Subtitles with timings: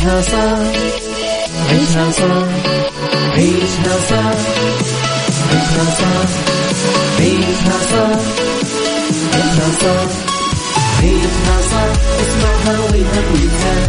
[0.00, 0.58] عيشها صح
[1.70, 2.48] عيشها صح
[3.34, 4.36] عيشها صح
[5.50, 6.28] عيشها صح
[7.18, 8.20] عيشها صح
[9.34, 10.10] عيشها صح
[11.02, 11.90] عيشها صح
[12.20, 13.88] اسمعها والهم ينزاح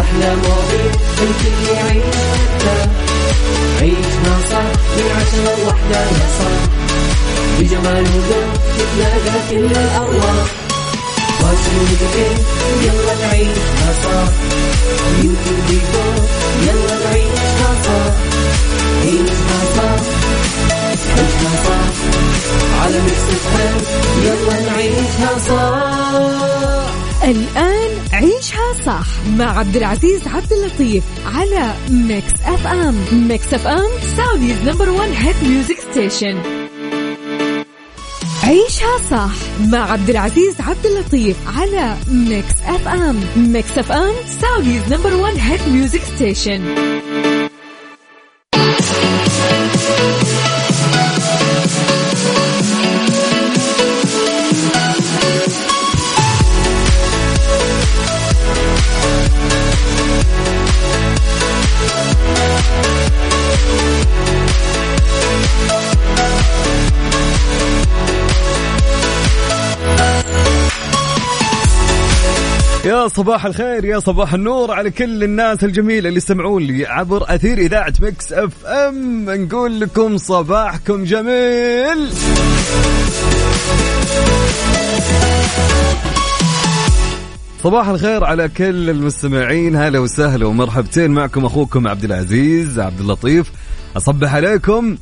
[0.00, 0.92] أحلى مواضيع
[1.22, 2.14] الكل يعيش
[3.80, 6.62] عيشها صح من عشرة لوحدة يا صاح
[7.58, 10.67] بجمال وذوق تتلاقى كل الأرواح
[12.82, 14.28] يلا نعيشها صح
[16.66, 18.12] يلا نعيشها صح
[19.02, 20.02] عيشها صح
[21.64, 21.86] صح
[22.82, 23.26] على Mix
[24.24, 25.32] يلا نعيشها
[27.24, 34.90] الآن عيشها صح مع عبد العزيز عبد اللطيف على Mix FM Mix FM Saudi's number
[34.90, 36.57] 1 hit music station
[38.48, 39.30] عيشها صح
[39.60, 46.00] مع عبد العزيز عبد اللطيف على Mix FM Mix FM Saudi's number 1 hit music
[46.16, 46.60] station
[73.08, 77.92] صباح الخير يا صباح النور على كل الناس الجميلة اللي يستمعون لي عبر أثير إذاعة
[78.00, 79.30] Mix FM.
[79.30, 82.10] نقول لكم صباحكم جميل.
[87.62, 93.52] صباح الخير على كل المستمعين هلا وسهلا ومرحبتين معكم أخوكم عبد العزيز عبد اللطيف.
[93.96, 94.96] أصبح عليكم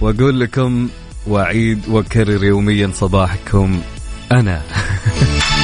[0.00, 0.88] وأقول لكم
[1.26, 3.80] واعيد وأكرر يوميا صباحكم
[4.32, 4.62] أنا.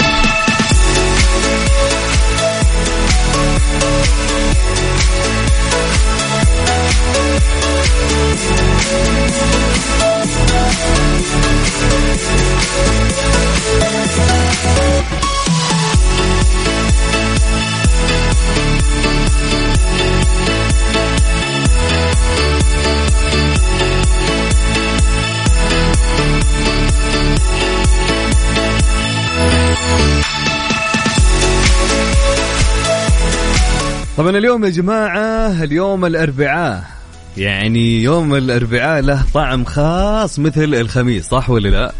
[34.18, 36.97] طبعا اليوم يا جماعة اليوم الأربعاء.
[37.38, 41.94] يعني يوم الأربعاء له طعم خاص مثل الخميس صح ولا لا؟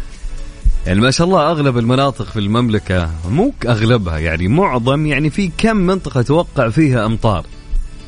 [0.87, 5.77] يعني ما شاء الله أغلب المناطق في المملكة مو أغلبها يعني معظم يعني في كم
[5.77, 7.45] منطقة توقع فيها أمطار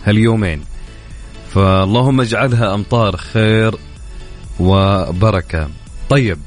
[0.06, 0.62] هاليومين
[1.54, 3.76] فاللهم اجعلها أمطار خير
[4.60, 5.70] وبركة
[6.10, 6.38] طيب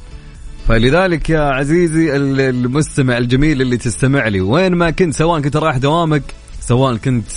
[0.69, 6.23] فلذلك يا عزيزي المستمع الجميل اللي تستمع لي وين ما كنت سواء كنت رايح دوامك
[6.61, 7.31] سواء كنت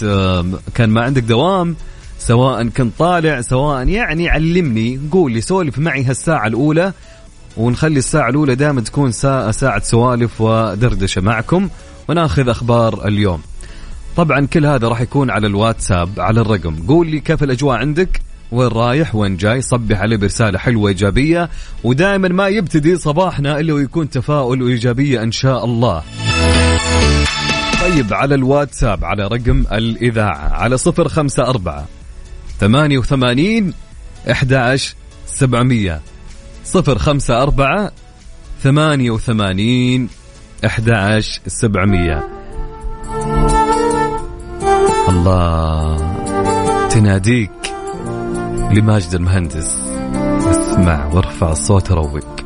[0.75, 1.75] كان ما عندك دوام
[2.20, 5.00] سواء كنت طالع سواء يعني علمني.
[5.12, 6.94] قول لي سولف معي هالساعة الأولى
[7.58, 11.70] ونخلي الساعة الأولى دائما تكون ساعة, ساعة سوالف ودردشة معكم
[12.10, 13.42] وناخذ أخبار اليوم.
[14.18, 16.76] طبعا كل هذا راح يكون على الواتساب على الرقم.
[16.88, 21.50] قول لي كيف الأجواء عندك؟ وين رايح؟ وين جاي؟ صبح عليه برسالة حلوة إيجابية
[21.84, 26.04] ودائما ما يبتدي صباحنا إلا ويكون تفاؤل وإيجابية إن شاء الله.
[27.82, 31.86] طيب على الواتساب على رقم الإذاعة على صفر خمسة أربعة
[32.59, 33.73] ثمانية وثمانين
[34.31, 34.53] أحد
[35.25, 36.01] سبعمية.
[36.66, 37.91] صفر خمسة أربعة
[38.63, 40.09] ثمانية وثمانين
[40.66, 40.90] أحد
[41.47, 42.28] سبعمية.
[45.09, 45.97] الله
[46.90, 47.51] تناديك
[48.72, 49.75] لماجد المهندس.
[50.47, 52.37] اسمع وارفع الصوت روق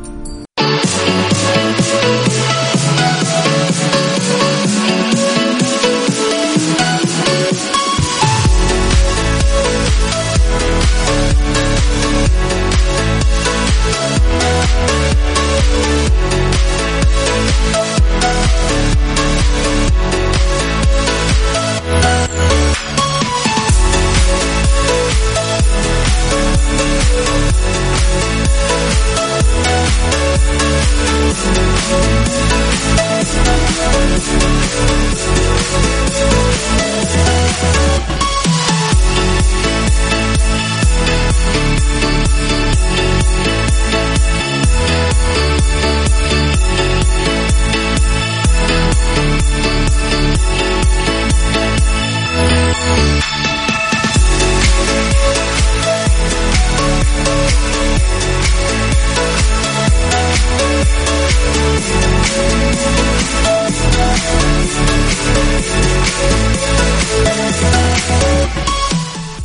[43.44, 43.51] We'll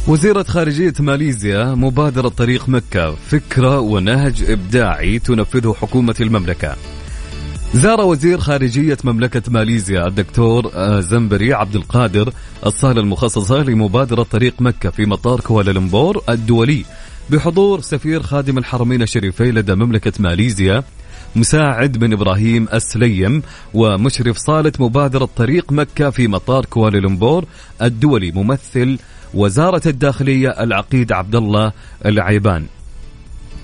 [0.07, 6.75] وزيرة خارجية ماليزيا مبادرة طريق مكة فكرة ونهج إبداعي تنفذه حكومة المملكة.
[7.73, 12.33] زار وزير خارجية مملكة ماليزيا الدكتور آه، زنبري عبد القادر
[12.65, 16.85] الصالة المخصصة لمبادرة طريق مكة في مطار كوالالمبور الدولي
[17.29, 20.83] بحضور سفير خادم الحرمين الشريفين لدى مملكة ماليزيا
[21.35, 23.41] مساعد بن إبراهيم السليم
[23.73, 27.45] ومشرف صالة مبادرة طريق مكة في مطار كوالالمبور
[27.81, 28.97] الدولي ممثل
[29.33, 31.71] وزارة الداخلية العقيد عبد الله
[32.05, 32.65] العيبان.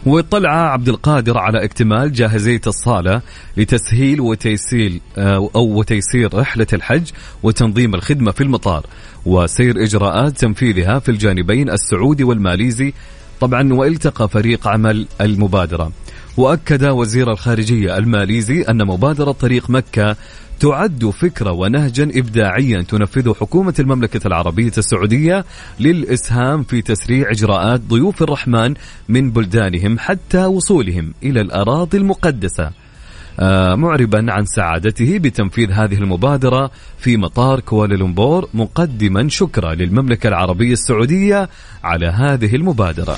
[0.05, 3.21] واطلع عبد القادر على اكتمال جاهزية الصالة
[3.57, 7.09] لتسهيل وتيسير آه، أو وتيسير رحلة الحج
[7.43, 8.85] وتنظيم الخدمة في المطار
[9.25, 12.93] وسير إجراءات تنفيذها في الجانبين السعودي والماليزي
[13.41, 15.91] طبعا والتقى فريق عمل المبادرة.
[16.37, 20.15] وأكد وزير الخارجية الماليزي أن مبادرة طريق مكة
[20.59, 25.45] تعد فكرة ونهجا إبداعيا تنفذه حكومة المملكة العربية السعودية
[25.79, 28.73] للإسهام في تسريع إجراءات ضيوف الرحمن
[29.09, 32.71] من بلدانهم حتى وصولهم إلى الأراضي المقدسة.
[33.39, 41.49] آه معربا عن سعادته بتنفيذ هذه المبادرة في مطار كوالالمبور مقدما شكرا للمملكة العربية السعودية
[41.83, 43.17] على هذه المبادرة.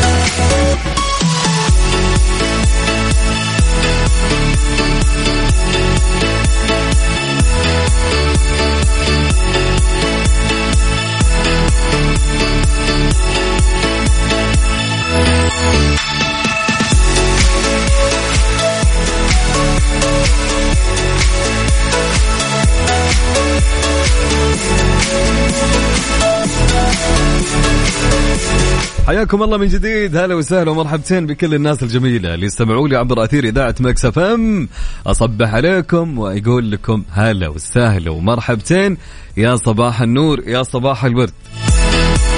[29.07, 30.17] حياكم الله من جديد.
[30.17, 34.69] هلا وسهلا ومرحبتين بكل الناس الجميلة اللي يستمعوا لي عبر أثير إذاعة Mix FM.
[35.07, 38.97] أصبح عليكم وأقول لكم هلا وسهلا ومرحبتين.
[39.37, 41.33] يا صباح النور يا صباح الورد.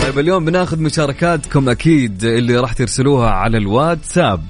[0.04, 4.44] طيب اليوم بناخذ مشاركاتكم أكيد اللي راح ترسلوها على الواتساب.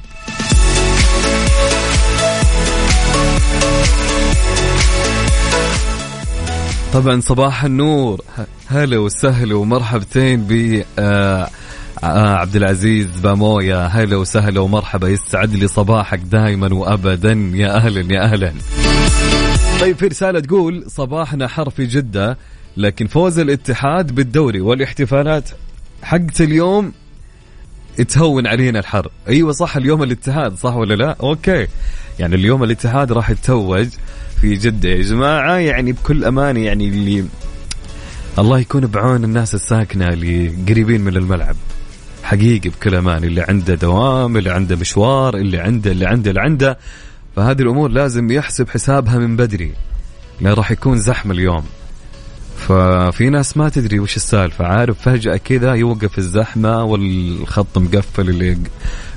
[6.93, 8.21] طبعا صباح النور.
[8.67, 11.49] هلا وسهلا ومرحبتين ب آه
[12.03, 13.77] آه عبد العزيز بامويا.
[13.77, 15.07] هلا وسهلا ومرحبا.
[15.07, 17.51] يسعد لي صباحك دائما وابدا.
[17.53, 18.53] يا أهلا يا أهلا.
[19.81, 22.37] طيب في رسالة تقول صباحنا حر في جدة
[22.77, 25.49] لكن فوز الاتحاد بالدوري والاحتفالات
[26.03, 26.91] حقت اليوم
[28.07, 29.09] تهون علينا الحر.
[29.27, 31.67] أيوه صح اليوم الاتحاد صح ولا لا؟ أوكي.
[32.19, 33.87] يعني اليوم الاتحاد راح يتوج
[34.43, 35.57] في جدة يا جماعة.
[35.57, 37.25] يعني بكل أمانة يعني اللي
[38.39, 41.55] الله يكون بعون الناس الساكنة اللي قريبين من الملعب.
[42.23, 46.77] حقيقي بكل أمان اللي عنده دوام اللي عنده مشوار اللي عنده اللي عنده اللي عنده.
[47.35, 49.71] فهذه الأمور لازم يحسب حسابها من بدري.
[50.41, 51.63] لأن راح يكون زحمة اليوم.
[52.57, 54.65] ففي ناس ما تدري وش السالفة.
[54.65, 58.57] عارف فجأة كذا يوقف الزحمة والخط مقفل اللي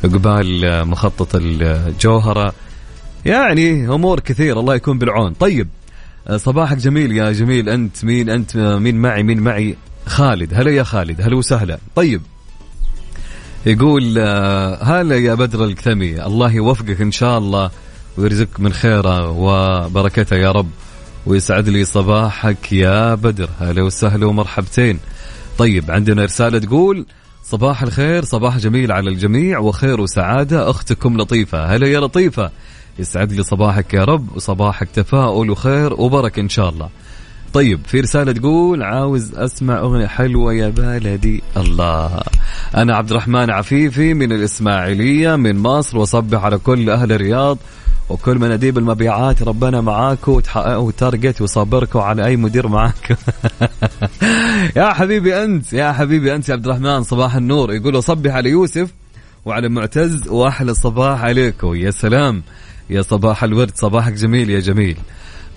[0.02, 2.54] قبال مخطط الجوهرة.
[3.26, 5.32] يعني أمور كثير الله يكون بالعون.
[5.32, 5.68] طيب
[6.36, 7.68] صباحك جميل يا جميل.
[7.68, 9.76] أنت مين؟ أنت مين معي؟ مين معي؟
[10.06, 10.54] خالد.
[10.54, 11.20] هلا يا خالد.
[11.20, 11.78] هلا وسهلا.
[11.96, 12.22] طيب
[13.66, 16.26] يقول آه، هلا يا بدر الكثمي.
[16.26, 17.70] الله يوفقك إن شاء الله
[18.18, 20.70] ويرزقك من خيره وبركته يا رب
[21.26, 23.48] ويسعد لي صباحك يا بدر.
[23.60, 24.98] هلا وسهلا ومرحبتين.
[25.58, 27.06] طيب عندنا رسالة تقول
[27.44, 31.64] صباح الخير صباح جميل على الجميع وخير وسعادة أختكم لطيفة.
[31.64, 32.50] هلا يا لطيفة.
[32.98, 36.88] يسعد لي صباحك يا رب وصباحك تفاؤل وخير وبركة إن شاء الله.
[37.56, 42.20] طيب في رسالة تقول عاوز أسمع أغنية حلوة يا بلدي الله.
[42.76, 47.58] أنا عبد الرحمن عفيفي من الإسماعيلية من مصر وصبح على كل أهل الرياض
[48.08, 49.42] وكل مناديب المبيعات.
[49.42, 53.18] ربنا معاكم وتحققوا تارجت وصبركم على أي مدير معاك.
[54.76, 57.72] يا حبيبي أنت يا حبيبي أنت يا عبد الرحمن صباح النور.
[57.72, 58.90] يقول صبح على يوسف
[59.44, 61.74] وعلى معتز وأحلى صباح عليكم.
[61.74, 62.42] يا سلام.
[62.90, 64.96] يا صباح الورد صباحك جميل يا جميل.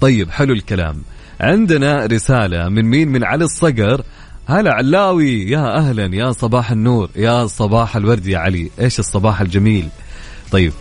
[0.01, 1.01] طيب حلو الكلام.
[1.39, 4.01] عندنا رسالة من مين؟ من علي الصقر.
[4.45, 8.69] هلا علاوي يا أهلا يا صباح النور يا صباح الورد يا علي.
[8.81, 9.89] إيش الصباح الجميل؟
[10.51, 10.73] طيب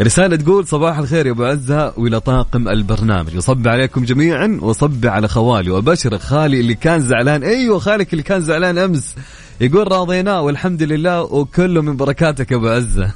[0.00, 3.36] رسالة تقول صباح الخير يا أبو عزة وإلى طاقم البرنامج.
[3.36, 7.42] وصب عليكم جميعا وصب على خوالي وبشر خالي اللي كان زعلان.
[7.42, 9.14] أيوه خالك اللي كان زعلان أمس.
[9.60, 13.10] يقول راضيناه والحمد لله وكله من بركاتك يا أبو عزة.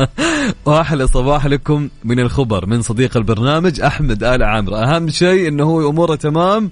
[0.66, 4.74] وأحلى صباح لكم من الخبر من صديق البرنامج أحمد آل عامر.
[4.84, 6.70] أهم شيء إنه هو أموره تمام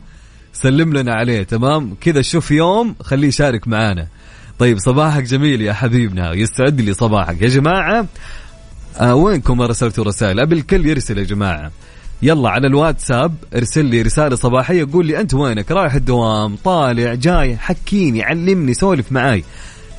[0.52, 4.06] سلم لنا عليه تمام؟ كذا شوف يوم خليه يشارك معانا.
[4.58, 7.42] طيب صباحك جميل يا حبيبنا يستعد لي صباحك.
[7.42, 8.06] يا جماعة
[9.00, 11.70] آه وينكم ما رسلتوا رسائل أبي الكل يرسل يا جماعة.
[12.22, 17.56] يلا على الواتساب ارسل لي رسالة صباحية قول لي أنت وينك؟ رايح الدوام طالع جاي
[17.56, 19.44] حكيني علمني سولف معاي.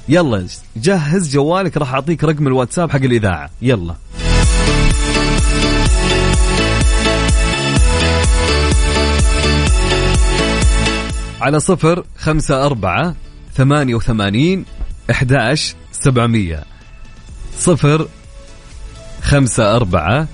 [0.10, 3.50] يلا جهز جوالك راح أعطيك رقم الواتساب حق الإذاعة.
[3.62, 3.96] يلا.
[11.42, 13.16] على صفر خمسة أربعة
[13.54, 14.66] ثمانية وثمانين
[15.12, 16.64] إحداش سبعمية.
[17.60, 18.08] صفر
[19.22, 20.28] خمسة أربعة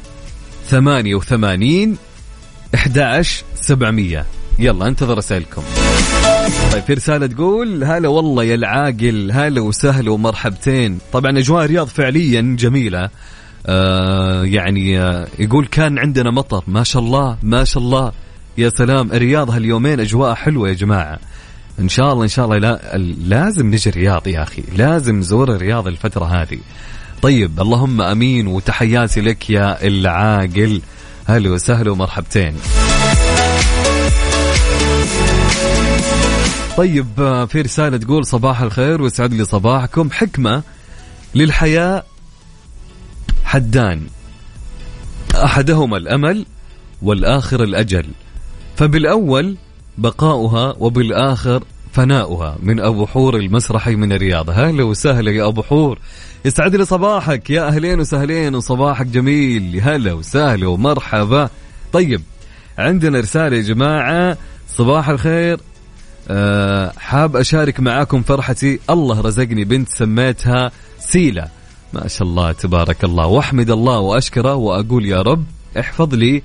[0.72, 1.98] ثمانية وثمانين
[2.75, 4.25] إحداش سبعمية.
[4.60, 5.62] يلا انتظر رسائلكم
[6.72, 10.98] طيب في رسالة تقول هلا والله يا العاقل هلا وسهلا ومرحبتين.
[11.13, 13.10] طبعا أجواء الرياض فعليا جميلة.
[13.66, 16.63] آه يعني آه يقول كان عندنا مطر.
[16.68, 18.12] ما شاء الله ما شاء الله.
[18.58, 21.20] يا سلام الرياض هاليومين أجواء حلوة يا جماعة.
[21.80, 22.98] إن شاء الله إن شاء الله لا
[23.28, 26.60] لازم نجي الرياض يا أخي لازم نزور الرياض الفترة هذه.
[27.22, 30.82] طيب اللهم آمين وتحياتي لك يا العاقل.
[31.28, 32.56] هلا وسهلا ومرحبتين.
[36.78, 37.06] طيب
[37.50, 40.10] في رسالة تقول صباح الخير ويسعد لي صباحكم.
[40.12, 40.63] حكمة
[41.36, 42.04] للحياة
[43.44, 44.01] حدان.
[45.36, 46.46] أحدهما الأمل
[47.01, 48.06] والآخر الأجل.
[48.75, 49.56] فبالأول
[49.98, 54.50] بقاؤها وبالآخر فناؤها من أبو حور المسرحي من الرياض.
[54.50, 56.00] هلا وسهلا يا أبو حور.
[56.45, 57.50] يسعد لي صباحك.
[57.50, 59.81] يا أهلين وسهلين وصباحك جميل.
[59.83, 61.50] هلا وسهلا ومرحبا.
[61.93, 62.21] طيب
[62.77, 64.38] عندنا رسالة يا جماعة.
[64.69, 65.60] صباح الخير.
[66.29, 68.79] أه حاب أشارك معاكم فرحتي.
[68.89, 71.48] الله رزقني بنت سميتها سيلة
[71.93, 73.25] ما شاء الله تبارك الله.
[73.25, 75.43] واحمد الله وأشكره وأقول يا رب
[75.79, 76.43] احفظ لي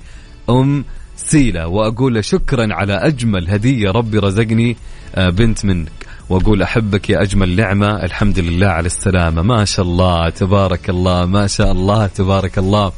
[0.49, 0.85] أم
[1.27, 4.77] سيلة وأقول له شكرا على أجمل هدية ربي رزقني
[5.15, 5.91] آه، بنت منك.
[6.29, 8.03] وأقول أحبك يا أجمل نعمة.
[8.03, 9.41] الحمد لله على السلامة.
[9.41, 12.91] ما شاء الله تبارك الله ما شاء الله تبارك الله.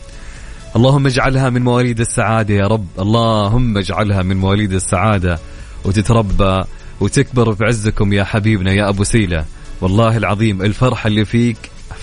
[0.75, 2.85] اللهم اجعلها من مواليد السعادة يا رب.
[2.99, 5.39] اللهم اجعلها من مواليد السعادة.
[5.85, 6.63] وتتربى
[6.99, 9.45] وتكبر في عزكم يا حبيبنا يا أبو سيلة.
[9.81, 11.57] والله العظيم الفرحة اللي فيك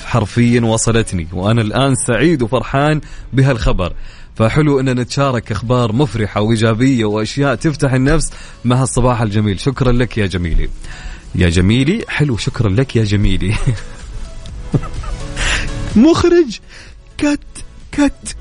[0.05, 1.29] حرفيا وصلتني.
[1.33, 3.01] وأنا الآن سعيد وفرحان
[3.33, 3.93] بهالخبر.
[4.37, 8.31] فحلو ان نتشارك أخبار مفرحة وإيجابية وأشياء تفتح النفس
[8.65, 9.61] مع الصباح الجميل.
[9.61, 10.69] شكرا لك يا جميلي.
[11.35, 13.55] يا جميلي حلو شكرا لك يا جميلي.
[15.97, 16.59] مخرج
[17.19, 17.41] كت
[17.93, 18.37] كت.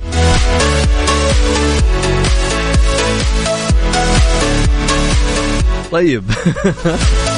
[5.91, 6.23] طيب.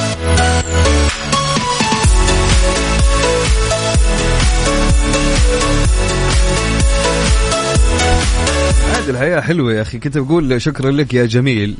[8.98, 9.98] عاد الحياة حلوة يا أخي.
[9.98, 11.76] كنت بقول شكرا لك يا جميل.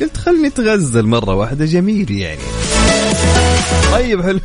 [0.00, 1.64] قلت خلني تغزل مرة واحدة.
[1.64, 2.40] جميل يعني.
[3.92, 4.40] طيب حلو.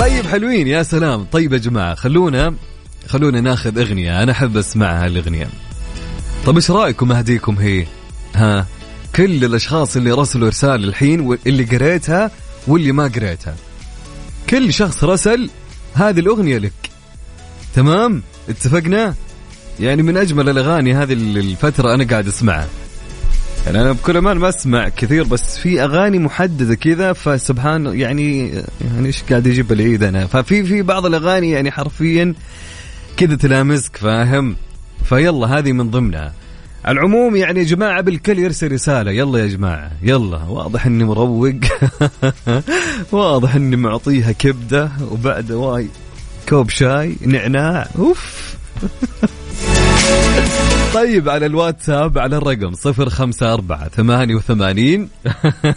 [0.00, 0.66] طيب حلوين.
[0.66, 1.24] يا سلام.
[1.24, 2.54] طيب يا جماعة خلونا
[3.08, 4.22] خلونا ناخذ أغنية.
[4.22, 5.48] أنا أحب أسمعها الأغنية
[6.46, 7.86] طيب إيش رأيكم أهديكم هي؟
[8.34, 8.66] ها؟
[9.16, 12.30] كل الأشخاص اللي رسلوا رسالة الحين واللي قريتها
[12.66, 13.54] واللي ما قريتها.
[14.50, 15.50] كل شخص رسل
[15.94, 16.89] هذه الأغنية لك.
[17.74, 19.14] تمام؟ اتفقنا؟
[19.80, 22.68] يعني من أجمل الأغاني هذه الفترة أنا قاعد أسمعها.
[23.66, 28.48] يعني أنا بكل أمان ما أسمع كثير بس في أغاني محددة كذا فسبحان يعني
[28.80, 32.34] يعني إيش قاعد يجيب العيد أنا؟ ففي في بعض الأغاني يعني حرفيا
[33.16, 34.56] كذا تلامسك فاهم؟
[35.04, 36.32] فيلا هذه من ضمنها.
[36.84, 39.10] على العموم يعني يا جماعة بالكل يرسل رسالة.
[39.10, 40.44] يلا يا جماعة يلا.
[40.44, 41.54] واضح إني مروق.
[43.12, 45.88] واضح إني معطيها كبدة وبعد واي
[46.50, 48.54] كوب شاي نعناع أوف.
[50.94, 55.08] طيب على الواتساب على الرقم صفر خمسة أربعة ثمانية وثمانين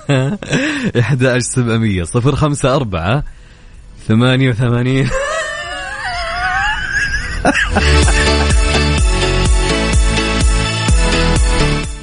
[0.99, 3.23] إحدى سبعمية صفر خمسة أربعة
[4.07, 5.09] ثمانية وثمانين.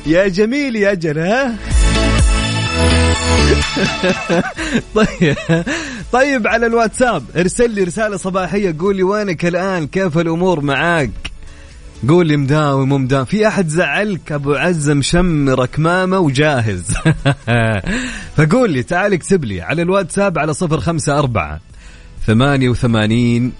[0.06, 1.56] يا جميل يا ها
[4.94, 5.36] طيب
[6.12, 11.10] طيب على الواتساب ارسل لي رسالة صباحية قول لي وينك الآن؟ كيف الأمور؟ معاك.
[12.08, 16.94] قول لي مداوم مو مداوم في أحد زعلك؟ أبو عزة مشمر كمامة وجاهز.
[18.36, 21.60] فقول لي تعال اكتب لي على الواتساب على صفر خمسة أربعة
[22.26, 23.52] ثمانية وثمانين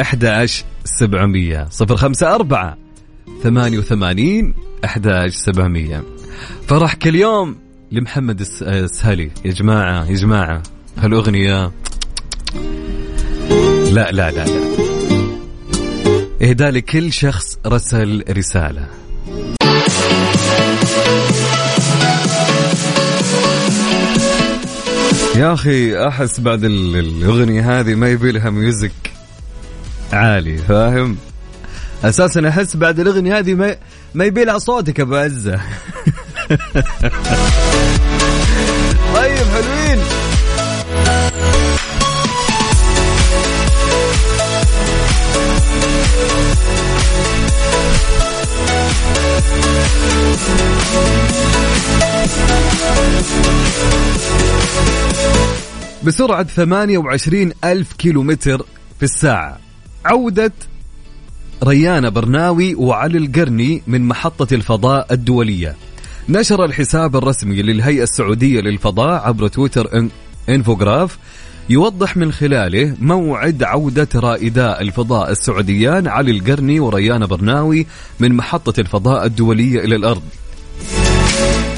[0.00, 0.46] أحد
[0.84, 1.66] سبعمية.
[1.70, 2.76] صفر خمسة أربعة
[3.42, 4.54] ثمانية وثمانين
[4.84, 6.04] أحد سبعمية.
[6.66, 7.56] فرحك اليوم
[7.92, 9.30] لمحمد السهلي.
[9.44, 10.62] يا جماعة يا جماعة.
[11.02, 11.72] هالأغنية.
[13.90, 14.46] لا لا لا لا.
[16.42, 18.88] إهداء لكل شخص رسل رسالة.
[25.36, 28.92] يا أخي أحس بعد الأغنية هذه ما يبي لها ميوزك
[30.12, 31.16] عالي فاهم؟
[32.04, 33.76] أساسا أحس بعد الأغنية هذه ما
[34.14, 35.60] ما يبي لها صوتك أبو عزة.
[56.04, 58.66] بسرعة 28 ألف كيلومتر
[58.98, 59.58] في الساعة.
[60.04, 60.52] عودة
[61.64, 65.76] ريان برناوي وعلي القرني من محطة الفضاء الدولية.
[66.28, 70.08] نشر الحساب الرسمي للهيئة السعودية للفضاء عبر تويتر
[70.48, 71.18] إنفوغراف
[71.70, 77.86] يوضح من خلاله موعد عودة رائدا الفضاء السعوديان علي القرني وريان برناوي
[78.20, 80.22] من محطة الفضاء الدولية إلى الأرض.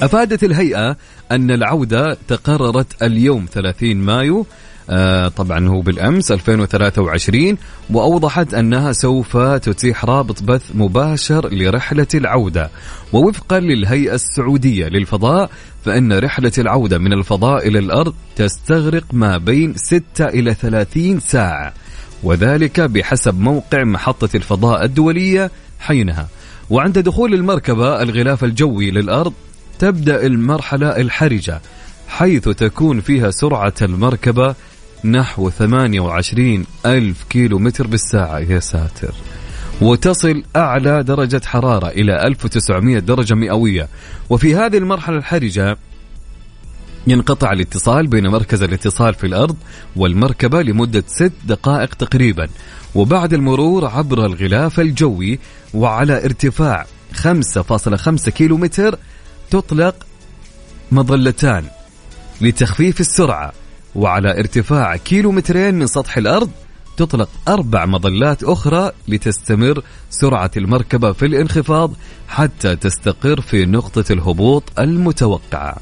[0.03, 0.97] أفادت الهيئة
[1.33, 4.47] أن العودة تقررت اليوم 30 مايو
[5.37, 7.57] طبعا هو بالأمس 2023
[7.91, 12.71] وأوضحت أنها سوف تتيح رابط بث مباشر لرحلة العودة.
[13.13, 15.51] ووفقا للهيئة السعودية للفضاء
[15.85, 21.73] فإن رحلة العودة من الفضاء إلى الأرض تستغرق ما بين 6 إلى 30 ساعة.
[22.23, 26.29] وذلك بحسب موقع محطة الفضاء الدولية حينها.
[26.71, 29.33] وعند دخول المركبة الغلاف الجوي للأرض
[29.79, 31.61] تبدأ المرحلة الحرجة
[32.09, 34.55] حيث تكون فيها سرعة المركبة
[35.05, 39.15] نحو 28 ألف كيلو متر بالساعة يا ساتر.
[39.81, 43.89] وتصل أعلى درجة حرارة إلى 1900 درجة مئوية.
[44.31, 45.77] وفي هذه المرحلة الحرجة
[47.07, 49.57] ينقطع الاتصال بين مركز الاتصال في الأرض
[49.97, 52.49] والمركبة لمدة ست دقائق تقريبا.
[52.95, 55.39] وبعد المرور عبر الغلاف الجوي
[55.75, 58.99] وعلى ارتفاع 5.5 كيلو متر
[59.51, 59.95] تطلق
[60.93, 61.65] مظلتان
[62.41, 63.53] لتخفيف السرعة.
[63.95, 66.51] وعلى ارتفاع كيلومترين من سطح الأرض
[66.97, 71.93] تطلق أربع مظلات أخرى لتستمر سرعة المركبة في الانخفاض
[72.29, 75.77] حتى تستقر في نقطة الهبوط المتوقعة.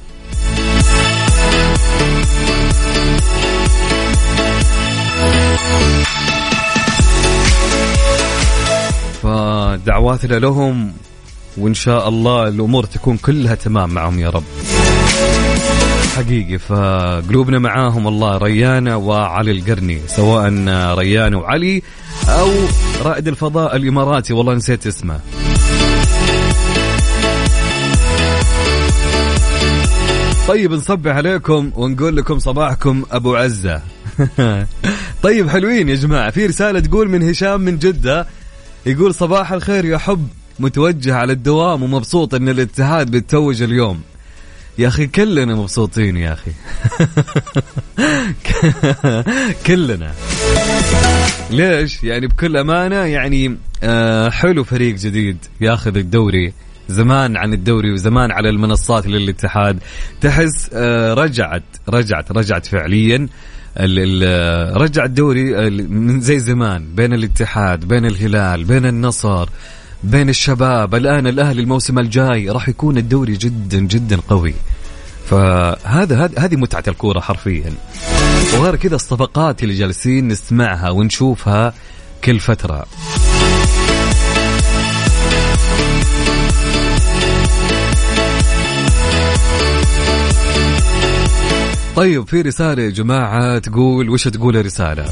[9.23, 10.93] فدعواتنا لهم
[11.57, 14.45] وإن شاء الله الأمور تكون كلها تمام معهم يا رب.
[16.19, 20.49] حقيقي فقلوبنا معاهم الله ريانة وعلي القرني سواء
[20.99, 21.83] ريانة وعلي
[22.29, 22.51] أو
[23.03, 25.21] رائد الفضاء الإماراتي والله نسيت اسمه.
[30.49, 33.83] طيب نصبح عليكم ونقول لكم صباحكم أبو عزة.
[35.23, 38.27] طيب حلوين يا جماعة في رسالة تقول من هشام من جدة
[38.87, 40.29] يقول صباح الخير يا حب
[40.59, 44.01] متوجه على الدوام ومبسوط إن الاتحاد بيتوج اليوم.
[44.79, 46.51] يا أخي كلنا مبسوطين يا أخي.
[49.67, 50.13] كلنا.
[51.51, 56.53] ليش؟ يعني بكل أمانة يعني آه حلو فريق جديد ياخذ الدوري.
[56.89, 59.79] زمان عن الدوري وزمان على المنصات للاتحاد.
[60.21, 63.29] تحس آه رجعت رجعت رجعت فعليا.
[64.77, 66.95] رجع الدوري من زي زمان.
[66.95, 69.49] بين الاتحاد بين الهلال بين النصر.
[70.05, 70.95] بين الشباب.
[70.95, 74.55] الآن الاهلي الموسم الجاي راح يكون الدوري جدا جدا قوي.
[75.27, 77.73] فهذا هذه متعة الكورة حرفيا.
[78.55, 81.75] وغير كذا الصفقات اللي جالسين نسمعها ونشوفها
[82.25, 82.87] كل فترة.
[91.97, 95.05] طيب في رسالة يا جماعة تقول وش تقول الرسالة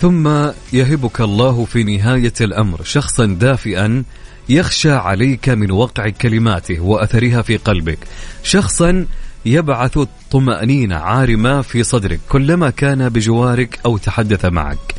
[0.00, 0.28] ثم
[0.72, 4.04] يهبك الله في نهاية الأمر شخصا دافئا
[4.48, 7.98] يخشى عليك من وقع كلماته وأثرها في قلبك.
[8.42, 9.06] شخصا
[9.46, 14.94] يبعث الطمأنينة عارمة في صدرك كلما كان بجوارك أو تحدث معك.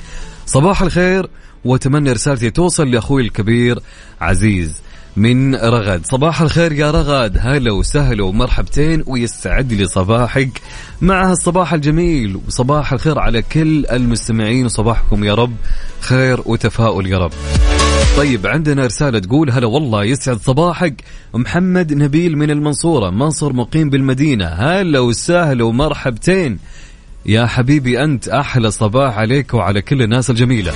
[0.46, 1.30] صباح الخير
[1.66, 3.80] وأتمنى رسالتي توصل لأخوي الكبير
[4.22, 4.82] عزيز.
[5.20, 6.06] من رغد.
[6.06, 7.38] صباح الخير يا رغد.
[7.42, 10.50] هلا وسهلا ومرحبتين ويستعد لي صباحك
[11.02, 12.40] مع الصباح الجميل.
[12.48, 15.56] وصباح الخير على كل المستمعين وصباحكم يا رب
[16.00, 17.32] خير وتفاؤل يا رب.
[18.18, 21.04] طيب عندنا رسالة تقول هلا والله يسعد صباحك
[21.34, 24.46] محمد نبيل من المنصورة منصور مقيم بالمدينة.
[24.46, 26.60] هلا وسهلا ومرحبتين.
[27.26, 30.74] يا حبيبي أنت أحلى صباح عليك وعلى كل الناس الجميلة.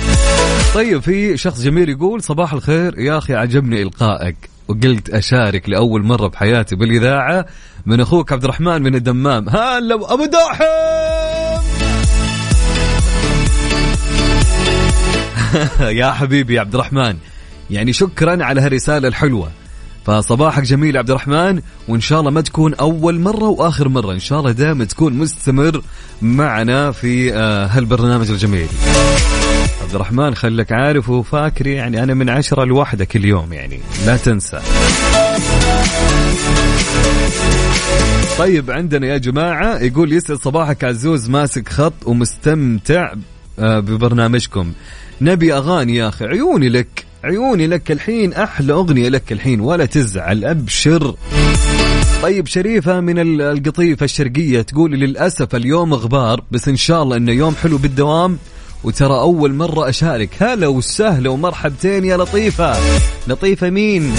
[0.74, 4.36] طيب في شخص جميل يقول صباح الخير يا أخي عجبني إلقائك
[4.68, 7.46] وقلت أشارك لأول مرة بحياتي بالإذاعة
[7.86, 9.48] من أخوك عبد الرحمن من الدمام.
[9.48, 10.64] هلا أبو داحم!
[16.00, 17.16] يا حبيبي عبد الرحمن
[17.70, 19.50] يعني شكرا على هالرسالة الحلوة.
[20.06, 24.12] فصباحك جميل عبد الرحمن وإن شاء الله ما تكون أول مرة وآخر مرة.
[24.12, 25.82] إن شاء الله دائما تكون مستمر
[26.22, 28.68] معنا في آه، هالبرنامج الجميل.
[29.84, 34.60] عبد الرحمن خليك عارف وفاكر يعني أنا من عشرة لواحدة كل يوم يعني لا تنسى.
[38.38, 43.12] طيب عندنا يا جماعة يقول يسعد صباحك عزوز ماسك خط ومستمتع
[43.58, 44.72] آه، ببرنامجكم.
[45.20, 50.44] نبي أغاني يا أخي عيوني لك عيوني لك الحين أحلى أغنية لك الحين ولا تزعل
[50.44, 51.14] أبشر.
[52.22, 57.54] طيب شريفة من القطيفة الشرقية تقول للأسف اليوم غبار بس إن شاء الله إنه يوم
[57.54, 58.38] حلو بالدوام.
[58.84, 60.42] وترى أول مرة أشارك.
[60.42, 62.76] هلا وسهلا ومرحبتين يا لطيفة.
[63.28, 64.12] لطيفة مين؟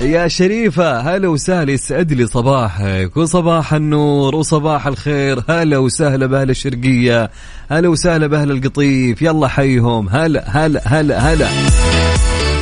[0.00, 1.00] يا شريفة.
[1.00, 1.72] هلا وسهلا.
[1.72, 5.42] يسعد لي صباحك وصباح النور وصباح الخير.
[5.48, 7.30] هلا وسهلا بأهل الشرقية.
[7.70, 9.22] هلا وسهلا بأهل القطيف.
[9.22, 10.08] يلا حيهم.
[10.08, 11.48] هلا هلا هلا هلا.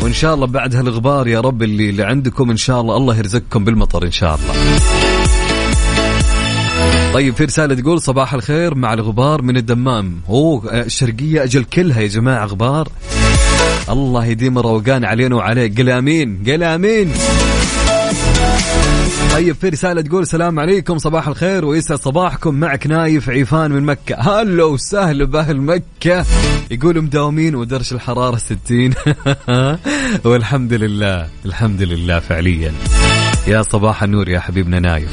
[0.03, 3.65] وإن شاء الله بعد هالغبار يا رب اللي, اللي عندكم إن شاء الله الله يرزقكم
[3.65, 4.55] بالمطر إن شاء الله.
[7.15, 10.21] طيب في رسالة تقول صباح الخير مع الغبار من الدمام.
[10.29, 12.89] أوه الشرقية أجل كلها يا جماعة غبار.
[13.89, 15.81] الله يديم الروقان علينا وعليك.
[15.81, 17.13] قل آمين قل آمين.
[19.33, 24.15] طيب في رسالة تقول السلام عليكم صباح الخير ويسعد صباحكم معك نايف عيفان من مكة.
[24.15, 26.25] هلا وسهلا بأهل مكة.
[26.71, 28.95] يقولوا مداومين ودرش الحرارة 60
[30.31, 32.73] والحمد لله الحمد لله فعليا.
[33.47, 35.09] يا صباح النور يا حبيبنا نايف.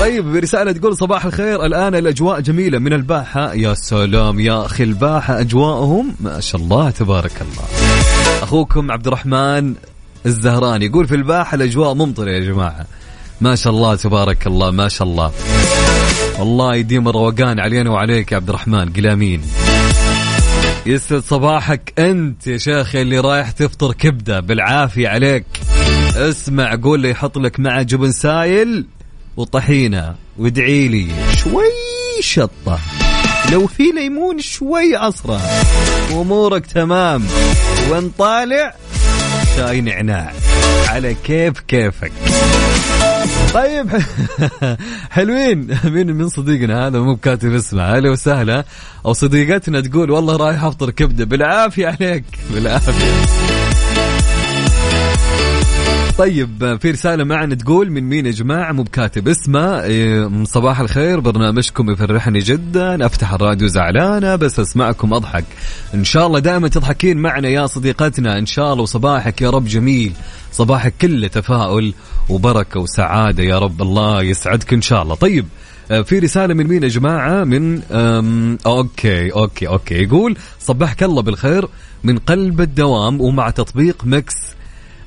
[0.00, 1.66] طيب برسالة تقول صباح الخير.
[1.66, 3.54] الآن الأجواء جميلة من الباحة.
[3.54, 7.64] يا سلام يا أخي الباحة أجواءهم ما شاء الله تبارك الله.
[8.42, 9.74] أخوكم عبد الرحمن
[10.26, 12.86] الزهران يقول في الباحة الأجواء ممطرة يا جماعة.
[13.40, 15.32] ما شاء الله تبارك الله ما شاء الله.
[16.38, 19.42] والله يديم الروقان علينا وعليك يا عبد الرحمن قلامين
[20.86, 25.44] يسعد صباحك أنت يا شيخ اللي رايح تفطر كبدة بالعافية عليك.
[26.16, 28.86] اسمع قول لي يحط لك معه جبن سايل
[29.36, 30.14] وطحينة.
[30.38, 31.64] وادعي لي شوي
[32.20, 32.78] شطة.
[33.52, 35.40] لو في ليمون شوي عصره
[36.12, 37.26] أمورك تمام.
[37.90, 38.74] وان طالع؟
[39.56, 40.32] شاي نعناع.
[40.88, 42.12] على كيف كيفك.
[43.54, 43.90] طيب
[45.10, 45.78] حلوين.
[45.84, 47.82] مين من صديقنا هذا مو كاتب اسمه.
[47.82, 48.64] أهلا وسهلا.
[49.06, 51.24] أو صديقتنا تقول والله رايح أفطر كبدة.
[51.24, 52.24] بالعافية عليك.
[52.54, 52.92] بالعافية.
[56.18, 61.20] طيب في رسالة معنا تقول من مين يا جماعة؟ مو بكاتب اسمه إيه، صباح الخير
[61.20, 65.44] برنامجكم يفرحني جدا أفتح الراديو زعلانة بس أسمعكم أضحك.
[65.94, 70.12] إن شاء الله دائما تضحكين معنا يا صديقتنا إن شاء الله وصباحك يا رب جميل
[70.52, 71.94] صباحك كله تفاؤل
[72.28, 75.14] وبركة وسعادة يا رب الله يسعدك إن شاء الله.
[75.14, 75.46] طيب
[75.90, 77.82] آه، في رسالة من مين يا جماعة؟ من
[78.66, 81.68] okay okay okay يقول صبحك الله بالخير
[82.04, 84.34] من قلب الدوام ومع تطبيق Mix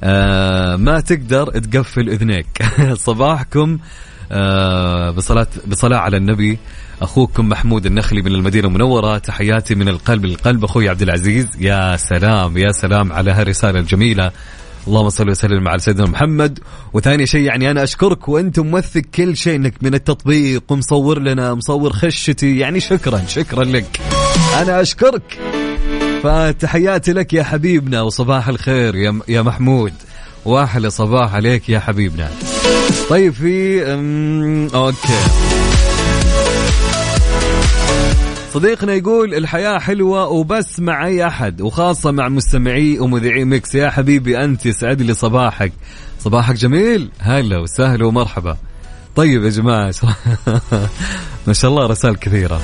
[0.04, 2.48] آه ما تقدر تقفل إذنيك.
[3.08, 3.78] صباحكم
[4.32, 6.58] آه بصلاة بصلاة على النبي.
[7.02, 9.18] أخوكم محمود النخلي من المدينة المنورة.
[9.18, 10.64] تحياتي من القلب للقلب.
[10.64, 14.32] أخوي عبد العزيز يا سلام يا سلام على هالرسالة الجميلة.
[14.88, 16.60] اللهم صل وسلم على سيدنا محمد.
[16.94, 20.64] وثاني شيء يعني أنا أشكرك وأنت موثق كل شيء إنك من التطبيق.
[20.70, 22.58] ومصور لنا مصور خشتي.
[22.58, 24.00] يعني شكرا شكرا لك.
[24.62, 25.57] أنا أشكرك.
[26.24, 29.94] فتحياتي لك يا حبيبنا وصباح الخير يا يا محمود.
[30.46, 32.30] واحلى صباح عليك يا حبيبنا.
[33.10, 33.84] طيب في
[34.76, 34.98] okay.
[38.54, 43.76] صديقنا يقول الحياة حلوة وبس مع أي أحد وخاصة مع مستمعي ومذيعي Mix.
[43.76, 45.74] يا حبيبي أنت يسعد لي صباحك.
[46.20, 47.10] صباحك جميل.
[47.20, 48.58] هلا وسهلا ومرحبا.
[49.16, 49.94] طيب يا جماعة
[51.48, 52.62] ما شاء الله رسائل كثيرة.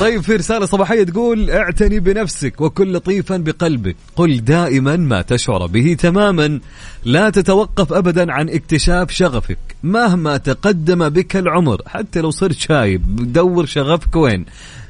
[0.00, 3.96] طيب في رسالة صباحية تقول اعتني بنفسك وكن لطيفا بقلبك.
[4.16, 6.60] قل دائما ما تشعر به تماما.
[7.04, 9.58] لا تتوقف أبدا عن اكتشاف شغفك.
[9.82, 14.44] مهما تقدم بك العمر حتى لو صرت شايب دور شغفك وين؟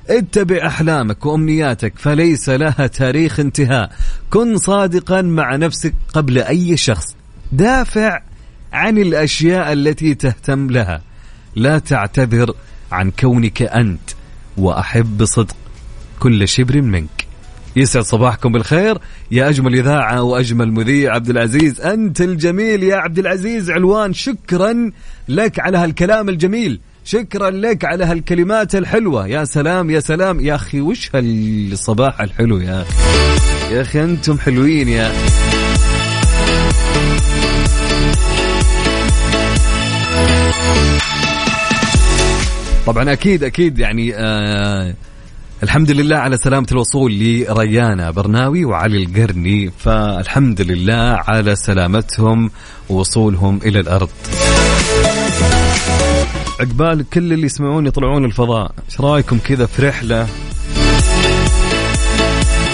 [0.09, 3.93] اتبع أحلامك وأمنياتك فليس لها تاريخ انتهاء.
[4.31, 7.17] كن صادقا مع نفسك قبل أي شخص.
[7.53, 8.23] دافع
[8.73, 11.03] عن الأشياء التي تهتم لها.
[11.57, 12.55] لا تعتذر
[12.93, 14.18] عن كونك أنت.
[14.59, 15.57] وأحب بصدق
[16.21, 17.27] كل شبر منك.
[17.77, 18.99] يسعد صباحكم بالخير.
[19.31, 21.81] يا أجمل إذاعة وأجمل مذيع عبد العزيز.
[21.81, 24.13] أنت الجميل يا عبد العزيز علوان.
[24.13, 24.91] شكرا
[25.29, 26.81] لك على هالكلام الجميل.
[27.05, 29.27] شكرا لك على هالكلمات الحلوة.
[29.27, 30.41] يا سلام يا سلام.
[30.41, 32.95] يا أخي وش هالصباح الحلو يا أخي؟
[33.75, 35.13] يا أخي أنتم حلوين يا
[42.89, 44.95] طبعا أكيد أكيد يعني آه
[45.63, 52.51] الحمد لله على سلامة الوصول لريانا برناوي وعلي القرني فالحمد لله على سلامتهم
[52.89, 54.09] ووصولهم إلى الأرض.
[56.61, 60.23] عقبال كل اللي يسمعون يطلعون الفضاء إيش رأيكم كذا في رحلة؟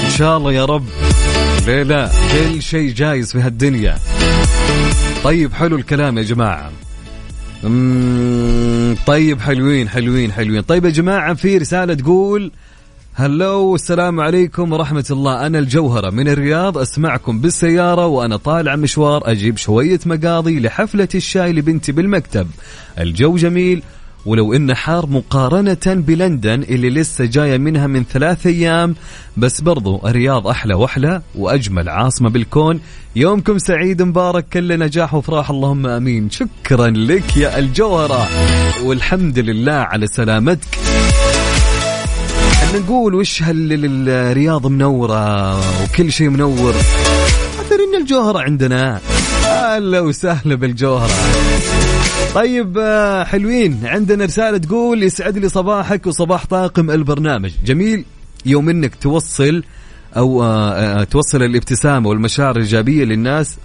[0.04, 0.86] إن شاء الله يا رب.
[1.66, 3.98] ليه لا؟ كل شيء جايز في هالدنيا.
[5.24, 6.70] طيب حلو الكلام يا جماعة.
[9.06, 10.60] طيب حلوين حلوين حلوين.
[10.60, 12.50] طيب يا جماعة في رسالة تقول
[13.14, 15.46] هلو السلام عليكم ورحمة الله.
[15.46, 21.92] أنا الجوهرة من الرياض أسمعكم بالسيارة وأنا طالع مشوار أجيب شوية مقاضي لحفلة الشاي لبنتي
[21.92, 22.46] بالمكتب.
[22.98, 23.82] الجو جميل
[24.26, 28.94] ولو إنه حار مقارنة بلندن اللي لسه جاية منها من ثلاث أيام
[29.36, 32.80] بس برضو الرياض أحلى وأحلى وأجمل عاصمة بالكون.
[33.16, 36.30] يومكم سعيد مبارك كل نجاح وفراح اللهم أمين.
[36.30, 38.28] شكرا لك يا الجوهرة
[38.84, 40.78] والحمد لله على سلامتك.
[42.74, 46.74] نقول وش هالرياض منورة وكل شيء منور؟
[47.60, 49.00] أثر إن الجوهرة عندنا.
[49.46, 51.12] أهلا وسهلا بالجوهرة.
[52.34, 53.80] طيب آه، حلوين.
[53.84, 57.52] عندنا رسالة تقول يسعد لي صباحك وصباح طاقم البرنامج.
[57.64, 58.04] جميل.
[58.46, 59.64] يوم إنك توصل
[60.16, 63.56] أو آه، آه، توصل الابتسامة والمشاعر الإيجابية للناس.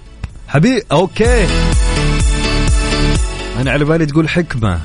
[0.48, 1.48] حبيب أوكي.
[3.62, 4.80] أنا على بالي تقول حكمة.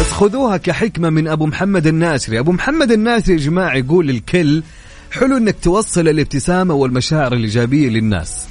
[0.00, 2.38] بس خذوها كحكمة من أبو محمد الناسري.
[2.38, 4.62] أبو محمد الناسري يا جماعة يقول للكل
[5.10, 8.46] حلو أنك توصل الابتسامة والمشاعر الإيجابية للناس.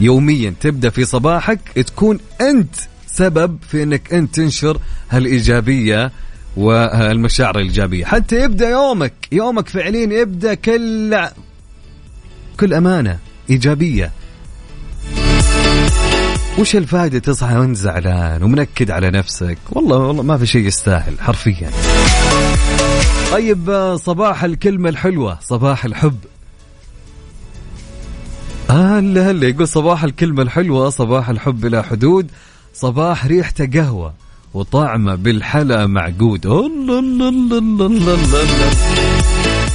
[0.00, 2.74] يوميا تبدأ في صباحك تكون أنت
[3.06, 4.78] سبب في أنك أنت تنشر
[5.10, 6.12] هالإيجابية
[6.56, 8.04] والمشاعر الإيجابية.
[8.04, 11.18] حتى يبدأ يومك يومك فعليا يبدأ كل
[12.60, 13.18] كل أمانة
[13.50, 14.12] إيجابية.
[16.58, 21.70] وش الفائدة تصحى وأنت زعلان ومنكد على نفسك؟ والله والله ما في شيء يستاهل حرفيا.
[23.32, 26.18] طيب صباح الكلمة الحلوة صباح الحب.
[28.74, 32.30] هلا هلا يقول صباح الكلمة الحلوة صباح الحب بلا حدود
[32.74, 34.14] صباح ريحته قهوة
[34.54, 36.46] وطعمة بالحلا معقود.
[36.46, 38.18] الله الله الله الله الله.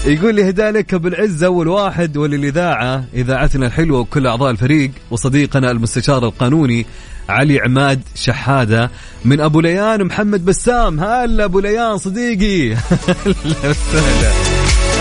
[0.06, 6.26] يقول هداء لك ابو العز اول واحد وللإذاعة إذاعتنا الحلوة وكل أعضاء الفريق وصديقنا المستشار
[6.26, 6.86] القانوني
[7.30, 8.92] علي عماد شحادة
[9.26, 11.00] من أبو ليان محمد بسام.
[11.00, 12.74] هلا أبو ليان صديقي.
[13.26, 14.32] هلا وسهلا.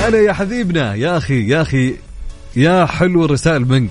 [0.02, 0.94] هلا يا حبيبنا.
[0.94, 2.07] يا أخي يا أخي
[2.56, 3.90] يا حلو الرسائل منك.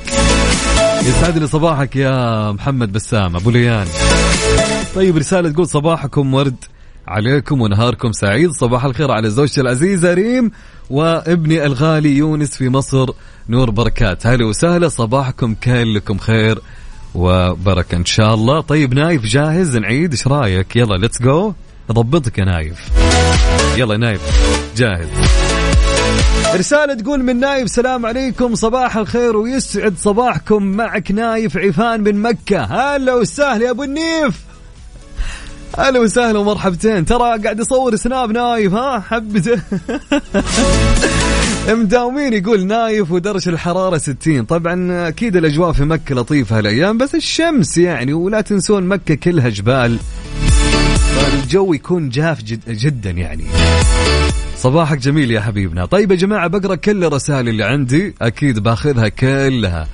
[1.03, 3.87] يسعد لي صباحك يا محمد بسام أبو ليان.
[4.95, 6.55] طيب رسالة تقول صباحكم ورد
[7.07, 8.51] عليكم ونهاركم سعيد.
[8.51, 10.51] صباح الخير على زوجتي العزيزة ريم
[10.89, 13.09] وابني الغالي يونس في مصر.
[13.49, 14.27] نور بركات.
[14.27, 16.59] هلا وسهلا صباحكم كلكم خير
[17.15, 18.61] وبركة إن شاء الله.
[18.61, 20.11] طيب نايف جاهز؟ نعيد.
[20.11, 21.53] إيش رأيك؟ يلا let's go
[21.89, 22.89] أضبطك يا نايف.
[23.77, 24.21] يلا نايف
[24.77, 25.07] جاهز.
[26.55, 30.63] رسالة تقول من نايف سلام عليكم صباح الخير ويسعد صباحكم.
[30.63, 32.63] معك نايف عفان من مكة.
[32.63, 34.41] هلا وسهلا يا أبو النيف.
[35.77, 37.05] أهلا وسهلا ومرحبتين.
[37.05, 39.61] ترى قاعد يصور Snap نايف ها؟ حبته.
[41.69, 47.77] مداومين يقول نايف ودرجة الحرارة 60 طبعا أكيد الأجواء في مكة لطيفة هالأيام بس الشمس
[47.77, 49.99] يعني ولا تنسون مكة كلها جبال.
[51.33, 53.43] الجو يكون جاف جد جدا يعني.
[54.57, 55.85] صباحك جميل يا حبيبنا.
[55.85, 58.15] طيب يا جماعة بقرأ كل الرسائل اللي عندي.
[58.21, 59.87] أكيد باخذها كلها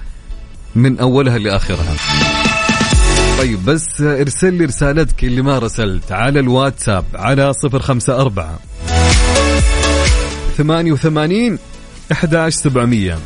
[0.75, 1.95] من أولها لآخرها.
[3.37, 6.11] طيب بس ارسل لي رسالتك اللي ما رسلت.
[6.11, 8.59] على الواتساب على صفر خمسة أربعة
[10.57, 11.57] ثمانية وثمانين
[12.11, 13.17] أحداش سبعمية.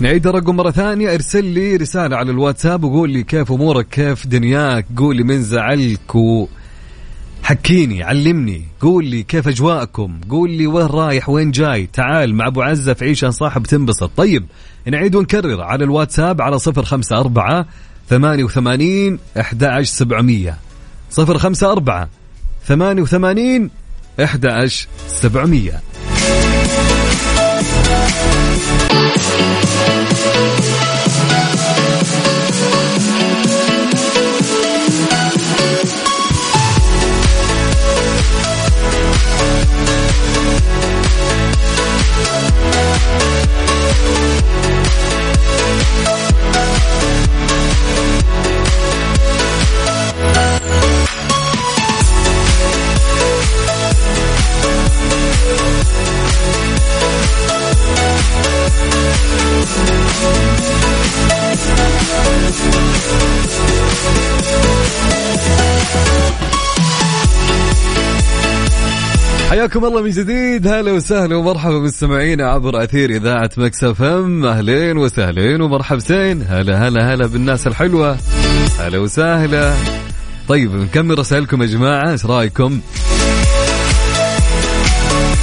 [0.00, 1.14] نعيد الرقم مرة ثانية.
[1.14, 6.14] ارسل لي رسالة على الواتساب وقول لي كيف أمورك كيف دنياك؟ قول لي من زعلك
[6.14, 6.46] و...
[7.42, 12.62] حكيني علمني قول لي كيف أجواءكم قول لي وين رايح وين جاي تعال مع أبو
[12.62, 14.10] عزة في عيشة صاحب تنبسط.
[14.16, 14.46] طيب
[14.86, 17.66] نعيد ونكرر على الواتساب على صفر خمسة أربعة
[18.08, 20.56] ثمانية وثمانين أحد عشر سبعمية
[21.10, 22.08] صفر خمسة أربعة
[22.66, 23.70] ثمانية وثمانين
[25.06, 25.80] سبعمية.
[69.50, 70.66] حياكم الله من جديد.
[70.66, 74.44] هلا وسهلا ومرحبا بالسمعين عبر أثير إذاعة مكسف إم.
[74.44, 78.18] أهلين وسهلين ومرحبتين هلا هلا هلا بالناس الحلوة.
[78.78, 79.74] هلا وسهلا.
[80.48, 82.10] طيب نكمل رسائلكم يا جماعة.
[82.10, 82.80] إيش رأيكم؟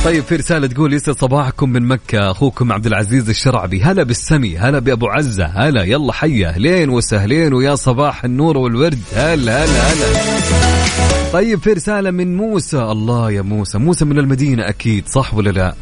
[0.05, 3.81] طيب في رسالة تقول يسعد صباحكم من مكة أخوكم عبد العزيز الشرعبي.
[3.81, 6.49] هلا بالسمي هلا بأبو عزة هلا يلا حيا.
[6.49, 8.99] أهلين وسهلين ويا صباح النور والورد.
[9.13, 11.31] هلا هلا هلا.
[11.33, 12.81] طيب في رسالة من موسى.
[12.81, 15.75] الله يا موسى موسى من المدينة أكيد صح ولا لا؟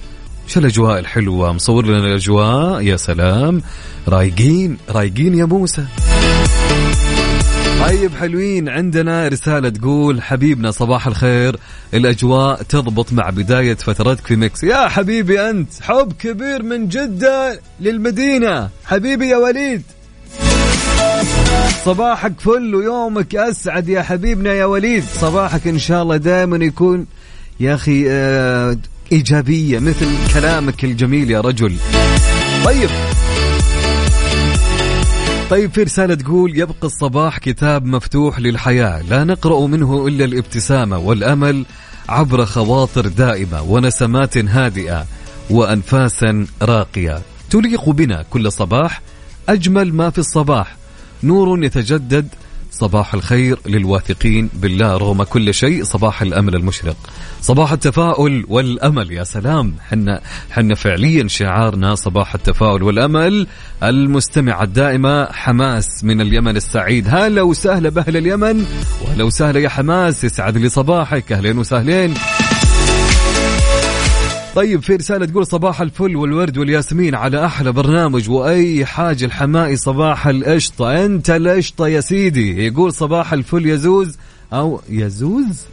[0.48, 3.62] شو الأجواء الحلوة؟ مصور لنا الأجواء يا سلام.
[4.08, 5.86] رايقين رايقين يا موسى.
[7.80, 8.70] طيب حلوين.
[8.70, 11.60] عندنا رسالة تقول حبيبنا صباح الخير.
[11.94, 14.64] الأجواء تضبط مع بداية فترتك في ميكس.
[14.64, 18.70] يا حبيبي أنت حب كبير من جدة للمدينة.
[18.86, 19.82] حبيبي يا وليد.
[21.86, 25.04] صباحك فل ويومك أسعد يا حبيبنا يا وليد.
[25.22, 27.06] صباحك إن شاء الله دائما يكون
[27.60, 28.78] يا أخي آه
[29.12, 31.76] إيجابية مثل كلامك الجميل يا رجل.
[32.66, 32.90] طيب
[35.50, 41.66] طيب في رسالة تقول يبقى الصباح كتاب مفتوح للحياة لا نقرأ منه إلا الابتسامة والأمل
[42.10, 45.06] عبر خواطر دائمة ونسمات هادئة
[45.50, 47.22] وأنفاسا راقية.
[47.50, 49.02] تليق بنا كل صباح
[49.50, 50.76] أجمل ما في الصباح.
[51.24, 52.28] نور يتجدد
[52.80, 56.96] صباح الخير للواثقين بالله رغم كل شيء صباح الأمل المشرق.
[57.42, 59.76] صباح التفاؤل والأمل يا سلام.
[59.90, 63.48] حنا حنا فعليا شعارنا صباح التفاؤل والأمل.
[63.84, 67.08] المستمعة الدائمة حماس من اليمن السعيد.
[67.08, 68.66] هلا وسهلا بأهل اليمن.
[69.02, 71.32] وهلا وسهلا يا حماس يسعد لي صباحك.
[71.32, 72.14] أهلين وسهلين.
[74.58, 80.28] طيب في رسالة تقول صباح الفل والورد والياسمين على أحلى برنامج وأي حاجة الحمائي صباح
[80.28, 81.06] القشطة.
[81.06, 82.68] أنت القشطة يا سيدي.
[82.68, 84.18] يقول صباح الفل يزوز
[84.54, 85.66] أو يزوز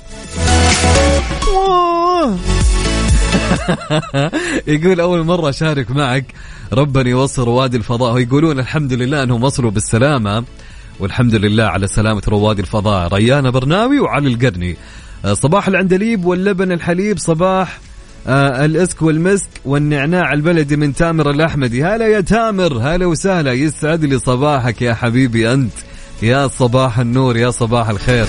[4.75, 6.35] يقول أول مرة أشارك معك
[6.73, 8.14] ربنا يوصل رواد الفضاء.
[8.14, 10.44] ويقولون الحمد لله أنهم وصلوا بالسلامة
[11.01, 13.14] والحمد لله على سلامة رواد الفضاء.
[13.14, 14.77] ريانة برناوي وعلي القرني.
[15.33, 17.79] صباح العندليب واللبن الحليب صباح
[18.26, 21.84] آه الإسك والمسك والنعناع البلدي من تامر الأحمدي.
[21.84, 23.52] هلا يا تامر هلا وسهلا.
[23.52, 25.72] يسعد لي صباحك يا حبيبي أنت.
[26.22, 28.26] يا صباح النور يا صباح الخير.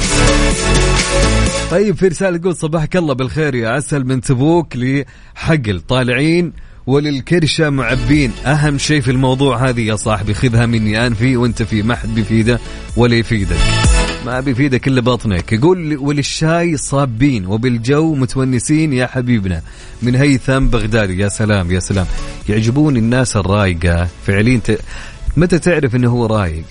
[1.72, 6.54] طيب في رسالة تقول صباحك الله بالخير يا عسل من تبوك لحقل طالعين
[6.88, 8.32] وللكرشة معبين.
[8.46, 12.16] أهم شيء في الموضوع هذه يا صاحبي خذها مني أنا في وأنت في ما حد
[12.16, 12.60] بيفيده
[12.98, 13.58] ولا يفيدك
[14.26, 15.52] ما بيفيدك إلا بطنك.
[15.52, 19.62] يقول وللشاي صابين وبالجو متونسين يا حبيبنا.
[20.02, 21.20] من هيثم بغدادي.
[21.20, 22.06] يا سلام يا سلام.
[22.50, 24.08] يعجبوني الناس الرايقة.
[24.28, 24.80] فعليا ت...
[25.38, 26.66] متى تعرف إنه هو رايق؟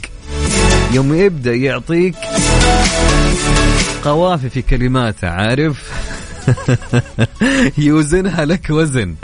[0.93, 2.15] يوم يبدأ يعطيك
[4.05, 5.91] قوافي في كلماته عارف؟
[7.79, 9.15] يوزنها لك وزن.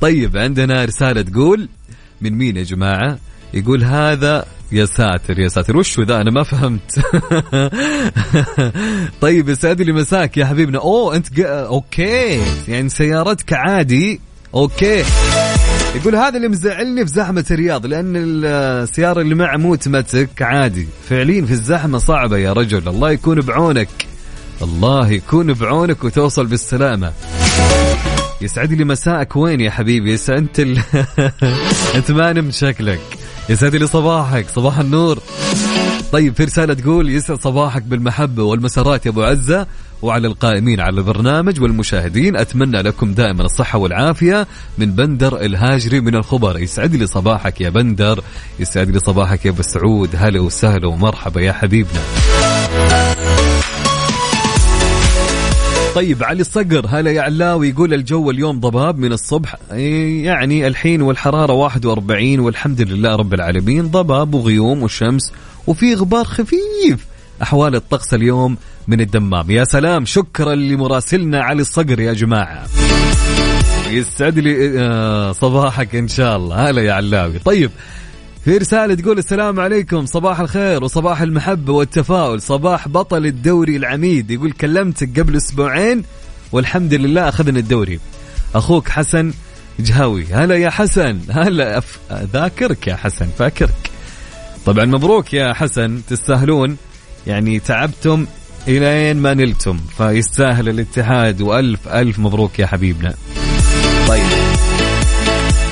[0.00, 1.68] طيب عندنا رسالة تقول
[2.20, 3.18] من مين يا جماعة؟
[3.54, 5.76] يقول هذا يا ساتر يا ساتر.
[5.76, 7.00] وشو ذا؟ أنا ما فهمت.
[9.20, 10.78] طيب يسعد لي مساك يا حبيبنا.
[10.78, 11.40] أوه أنت.
[11.40, 12.40] okay.
[12.68, 14.20] يعني سيارتك عادي.
[14.54, 15.04] okay.
[15.94, 20.88] يقول هذا اللي مزعلني في زحمة الرياض لأن السيارة اللي معه مو اوتوماتيك عادي.
[21.08, 22.88] فعليا في الزحمة صعبة يا رجل.
[22.88, 23.88] الله يكون بعونك.
[24.62, 27.12] الله يكون بعونك وتوصل بالسلامة.
[28.40, 29.36] يسعد لي مساءك.
[29.36, 30.78] وين يا حبيبي؟ انت ال...
[31.96, 33.17] أنت ما نمت شكلك.
[33.48, 35.18] يسعد لي صباحك صباح النور.
[36.12, 39.66] طيب في رسالة تقول يسعد صباحك بالمحبة والمسرات يا أبو عزة.
[40.02, 44.46] وعلى القائمين على البرنامج والمشاهدين أتمنى لكم دائما الصحة والعافية
[44.78, 46.58] من بندر الهاجري من الخبر.
[46.58, 48.22] يسعد لي صباحك يا بندر
[48.60, 50.10] يسعد لي صباحك يا أبو سعود.
[50.16, 52.00] هلا وسهلا ومرحبا يا حبيبنا.
[55.98, 61.52] طيب علي الصقر هلا يا علاوي يقول الجو اليوم ضباب من الصبح؟ يعني الحين والحرارة
[61.52, 65.32] 41 والحمد لله رب العالمين ضباب وغيوم وشمس
[65.66, 67.06] وفي غبار خفيف.
[67.42, 68.56] أحوال الطقس اليوم
[68.88, 69.50] من الدمام.
[69.50, 72.66] يا سلام شكرا لمراسلنا علي الصقر يا جماعة.
[73.90, 76.70] يسعد لي آه، صباحك إن شاء الله.
[76.70, 77.38] هلا يا علاوي.
[77.38, 77.70] طيب
[78.48, 84.30] في رسالة تقول السلام عليكم صباح الخير وصباح المحبة والتفاؤل صباح بطل الدوري العميد.
[84.30, 86.02] يقول كلمتك قبل أسبوعين
[86.52, 88.00] والحمد لله أخذنا الدوري.
[88.54, 89.32] أخوك حسن
[89.80, 90.24] جهاوي.
[90.32, 91.20] هلا يا حسن.
[91.30, 91.98] هلا أف...
[92.32, 93.90] ذاكرك يا حسن فاكرك.
[94.66, 96.76] طبعا مبروك يا حسن تستاهلون.
[97.26, 98.26] يعني تعبتم
[98.68, 101.40] إلين ما نلتم فيستاهل الاتحاد.
[101.40, 103.14] وألف ألف مبروك يا حبيبنا.
[104.08, 104.37] طيب.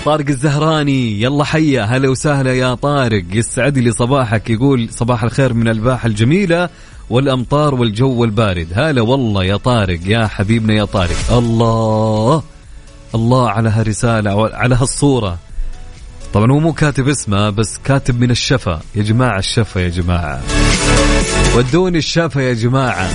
[0.07, 1.23] طارق الزهراني.
[1.23, 1.83] يلا حيا.
[1.83, 3.25] هلا وسهلا يا طارق.
[3.33, 4.51] يسعد لي صباحك.
[4.51, 6.69] يقول صباح الخير من الباحة الجميلة
[7.11, 8.69] والأمطار والجو البارد.
[8.75, 9.99] هلا والله يا طارق.
[10.07, 11.33] يا حبيبنا يا طارق.
[11.33, 12.43] الله.
[13.15, 15.39] الله على هالرسالة على هالصورة.
[16.35, 18.81] طبعا هو مو كاتب اسمه بس كاتب من الشفا.
[18.95, 20.43] يا جماعة الشفا يا جماعة.
[21.57, 23.09] ودوني الشفا يا جماعة.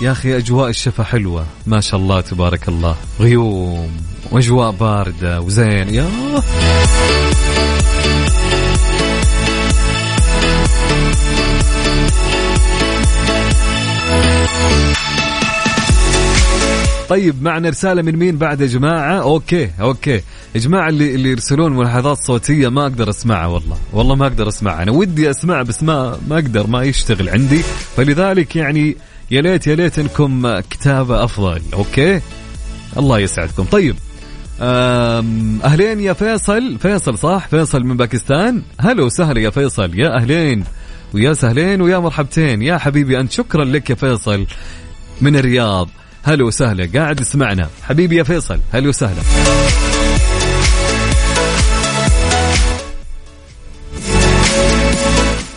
[0.00, 1.46] يا أخي أجواء الشفا حلوة.
[1.66, 2.96] ما شاء الله تبارك الله.
[3.20, 3.90] غيوم
[4.32, 5.94] وأجواء باردة وزين.
[5.94, 6.10] يا
[17.08, 20.22] طيب معنا رسالة من مين بعد يا جماعة؟ okay okay،
[20.54, 24.82] يا جماعة اللي اللي يرسلون ملاحظات صوتية ما أقدر أسمعها والله، والله ما أقدر أسمعها،
[24.82, 27.62] أنا ودي أسمع بس ما ما أقدر ما يشتغل عندي،
[27.96, 28.96] فلذلك يعني
[29.30, 32.20] يا ليت يا ليت إنكم كتابة أفضل، okay؟
[32.96, 33.96] الله يسعدكم، طيب
[35.64, 40.64] أهلين يا فيصل، فيصل صح؟ فيصل من باكستان؟ هلا وسهلا يا فيصل، يا أهلين
[41.14, 42.62] ويا سهلين ويا مرحبتين.
[42.62, 44.46] يا حبيبي أنت شكرا لك يا فيصل
[45.20, 45.88] من الرياض.
[46.22, 49.22] هلا وسهلا قاعد يسمعنا حبيبي يا فيصل هلا وسهلا.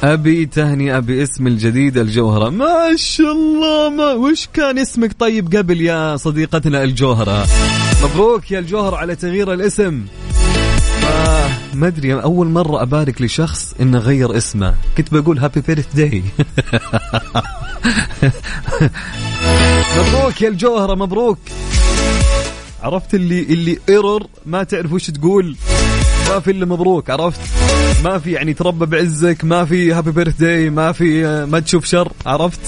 [0.04, 2.50] أبي تهنئه باسم الجديد الجوهرة.
[2.50, 7.48] ما شاء الله ما وش كان اسمك طيب قبل يا صديقتنا الجوهرة؟
[8.04, 10.06] مبروك يا الجوهرة على تغيير الاسم.
[11.06, 14.76] آه ما أدري أول مرة أبارك لشخص إنه غير اسمه.
[14.98, 16.24] كنت بقول هابي بيرث داي
[19.98, 21.40] مبروك يا الجوهرة مبروك.
[22.82, 25.56] عرفت اللي اللي error ما تعرف وش تقول.
[26.30, 27.40] ما في إلا مبروك عرفت؟
[28.04, 32.60] ما في يعني تربى بعزك ما في happy birthday ما في ما تشوف شر عرفت؟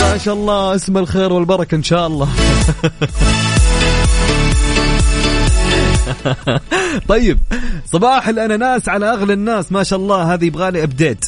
[0.00, 2.28] ما شاء الله اسم الخير والبركة إن شاء الله.
[7.08, 7.38] طيب
[7.86, 11.24] صباح الأناناس على أغلى الناس ما شاء الله هذه يبغى لي update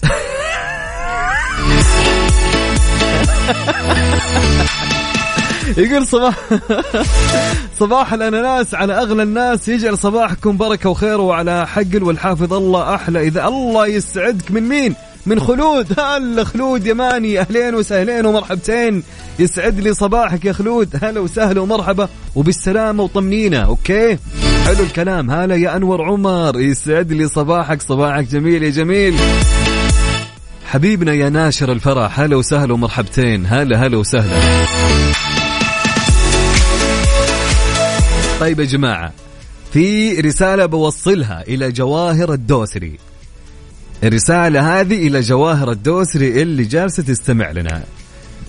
[5.77, 6.35] يقول صباح
[7.81, 9.68] صباح الأناناس على أغلى الناس.
[9.68, 13.20] يجعل صباحكم بركة وخير وعلى حقل والحافظ الله أحلى.
[13.20, 14.95] إذا الله يسعدك من مين؟
[15.27, 15.87] من خلود.
[16.01, 19.03] هلا خلود يماني أهلين وسهلين ومرحبتين.
[19.39, 20.97] يسعد لي صباحك يا خلود.
[21.03, 22.09] هلا وسهلا ومرحبا.
[22.35, 24.18] وبالسلامة وطمنينا أوكي؟
[24.64, 25.31] حلو الكلام.
[25.31, 26.61] هلا يا أنور عمر.
[26.61, 27.83] يسعد لي صباحك.
[27.83, 29.14] صباحك جميل يا جميل.
[30.66, 32.20] حبيبنا يا ناشر الفرح.
[32.20, 33.47] هلا وسهلا ومرحبتين.
[33.47, 34.62] هلا هلا وسهلا.
[38.43, 39.12] طيب يا جماعة
[39.72, 42.99] في رسالة بوصلها إلى جواهر الدوسري.
[44.05, 47.82] الرسالة هذه إلى جواهر الدوسري اللي جالسة تستمع لنا.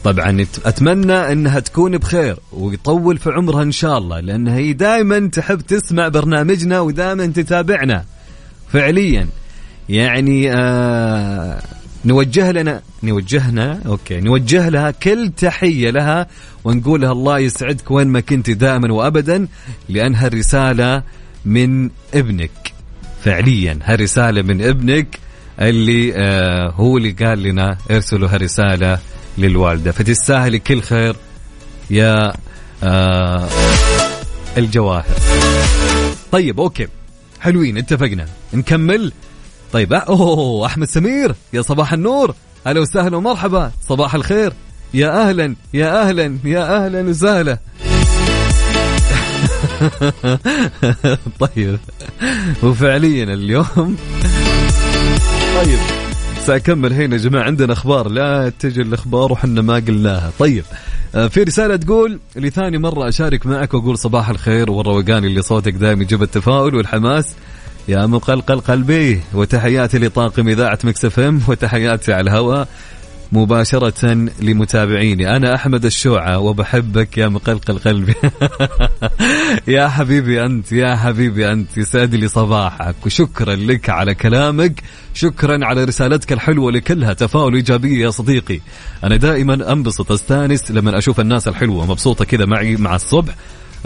[0.03, 5.61] طبعا أتمنى أنها تكون بخير ويطول في عمرها إن شاء الله لأنها هي دائما تحب
[5.61, 8.05] تسمع برنامجنا ودائما تتابعنا.
[8.71, 9.27] فعليا
[9.89, 11.61] يعني آه
[12.05, 16.27] نوجه لنا نوجهنا أوكي نوجه لها كل تحية لها
[16.63, 19.47] ونقول لها الله يسعدك وين ما كنت دائما وابدا
[19.89, 21.03] لأن هالرسالة
[21.45, 22.73] من ابنك
[23.23, 25.19] فعليا هالرسالة من ابنك
[25.59, 28.99] اللي آه هو اللي قال لنا ارسلوا هالرسالة
[29.37, 29.91] للوالدة.
[29.91, 31.15] فتستاهلي كل خير
[31.89, 32.33] يا
[32.83, 33.47] آه
[34.57, 35.05] الجواهر.
[36.31, 36.87] طيب أوكي
[37.39, 38.25] حلوين اتفقنا.
[38.53, 39.11] نكمل.
[39.73, 42.35] طيب أوه أحمد سمير يا صباح النور.
[42.67, 43.71] أهلا وسهلا ومرحبا.
[43.89, 44.53] صباح الخير.
[44.93, 47.57] يا أهلا يا أهلا يا أهلا وسهلا.
[51.39, 51.79] طيب
[52.63, 53.97] وفعليا اليوم.
[55.55, 55.79] طيب
[56.45, 57.43] سأكمل هنا يا جماعة.
[57.43, 60.31] عندنا أخبار لا تجي الأخبار وحنا ما قلناها.
[60.39, 60.63] طيب
[61.15, 66.03] آه، في رسالة تقول لثاني مرة أشارك معك وأقول صباح الخير والروقان اللي صوتك دائما
[66.03, 67.35] يجيب التفاؤل والحماس.
[67.87, 72.67] يا مقلقل قلبي وتحياتي لطاقم إذاعة مكسف إم وتحياتي على الهواء
[73.31, 75.35] مباشرة لمتابعيني.
[75.35, 78.15] أنا أحمد الشوعة وبحبك يا مقلقل قلبي.
[79.75, 85.83] يا حبيبي أنت يا حبيبي أنت يسعد لي صباحك وشكرا لك على كلامك شكرا على
[85.83, 88.59] رسالتك الحلوة لكلها تفاؤل إيجابية يا صديقي.
[89.03, 93.35] أنا دائما أنبسط أستأنس لما أشوف الناس الحلوة مبسوطة كذا معي مع الصبح.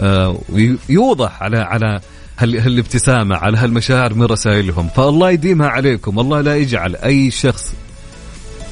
[0.00, 2.00] آه ويوضح على على
[2.38, 7.74] هالابتسامة على هالمشاعر من رسائلهم؟ فالله يديمها عليكم الله لا يجعل أي شخص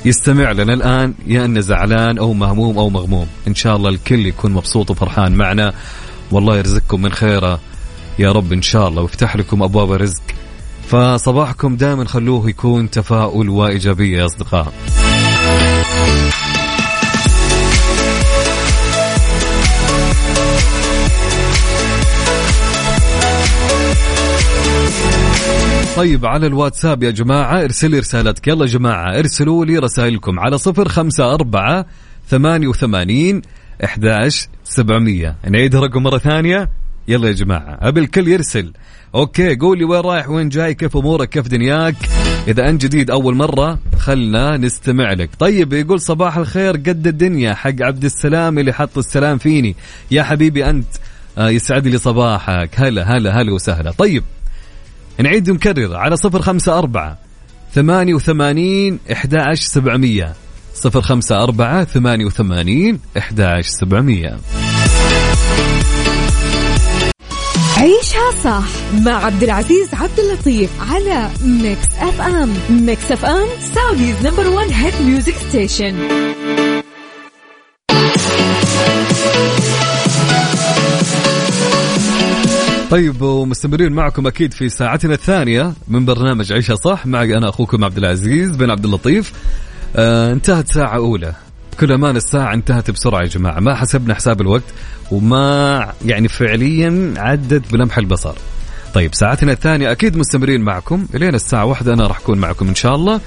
[0.04, 3.26] يستمع لنا الآن يا أنه زعلان أو مهموم أو مغموم.
[3.48, 5.72] إن شاء الله الكل يكون مبسوط وفرحان معنا.
[6.30, 7.60] والله يرزقكم من خيرة
[8.18, 10.22] يا رب إن شاء الله ويفتح لكم أبواب الرزق.
[10.88, 14.72] فصباحكم دائما خلوه يكون تفاؤل وإيجابية يا أصدقاء.
[25.96, 28.48] طيب على الواتساب يا جماعة ارسل رسالتك.
[28.48, 31.86] يلا جماعة ارسلوا لي رسائلكم على صفر خمسة أربعة
[32.28, 33.42] ثمانية وثمانين
[33.84, 35.36] إحداش سبعمية.
[35.50, 36.70] نعيد الرقم مرة ثانية.
[37.08, 38.72] يلا يا جماعة أبي الكل يرسل.
[39.14, 41.94] أوكي قول لي وين رايح وين جاي كيف أمورك كيف دنياك؟
[42.48, 45.30] إذا أنت جديد أول مرة خلنا نستمع لك.
[45.38, 49.76] طيب يقول صباح الخير قد الدنيا حق عبد السلام اللي حط السلام فيني.
[50.10, 50.86] يا حبيبي أنت
[51.38, 52.70] آه يسعد لي صباحك.
[52.74, 53.90] هلا هلا هلا وسهلا.
[53.90, 54.24] طيب
[55.18, 57.18] نعيد ونكرر على صفر خمسة أربعة
[57.74, 60.34] ثمانية وثمانين إحدى سبعمية.
[60.74, 64.36] صفر خمسة أربعة ثمانية وثمانين إحدى سبعمية.
[67.76, 68.64] عيشها صح
[69.04, 75.34] مع عبد العزيز عبد اللطيف على Mix FM Mix FM Saudi's number 1 hit music
[75.48, 75.94] station
[82.90, 87.06] طيب ومستمرين معكم أكيد في ساعتنا الثانية من برنامج عيشها صح.
[87.06, 89.32] معي أنا أخوكم عبد العزيز بن عبد اللطيف.
[89.96, 91.34] آه انتهت ساعة أولى.
[91.72, 93.60] بكل أمان الساعة انتهت بسرعة يا جماعة.
[93.60, 94.62] ما حسبنا حساب الوقت
[95.10, 98.34] وما يعني فعليا عدت بلمح البصر.
[98.94, 101.06] طيب ساعتنا الثانية أكيد مستمرين معكم.
[101.14, 103.20] إلين الساعة واحدة أنا راح أكون معكم إن شاء الله.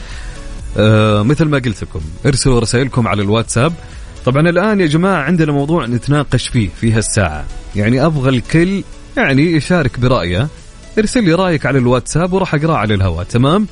[0.78, 3.74] آه مثل ما قلت لكم ارسلوا رسائلكم على الواتساب.
[4.26, 7.45] طبعا الآن يا جماعة عندنا موضوع نتناقش فيه في هالساعة.
[7.76, 8.84] يعني أبغى الكل
[9.20, 10.48] يعني يشارك برأيه
[10.98, 13.68] ارسل لي رأيك على الواتساب وراح أقرأ على الهواء تمام؟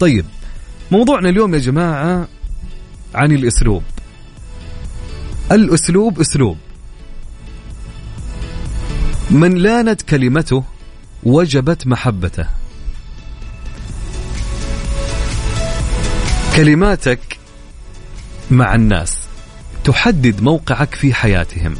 [0.00, 0.24] طيب
[0.90, 2.28] موضوعنا اليوم يا جماعة
[3.14, 3.82] عن الأسلوب.
[5.52, 6.56] الأسلوب أسلوب.
[9.30, 10.64] من لانت كلمته
[11.22, 12.46] وجبت محبته.
[16.56, 17.38] كلماتك
[18.50, 19.18] مع الناس
[19.84, 21.74] تحدد موقعك في حياتهم.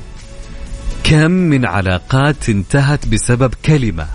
[1.04, 4.06] كم من علاقات انتهت بسبب كلمة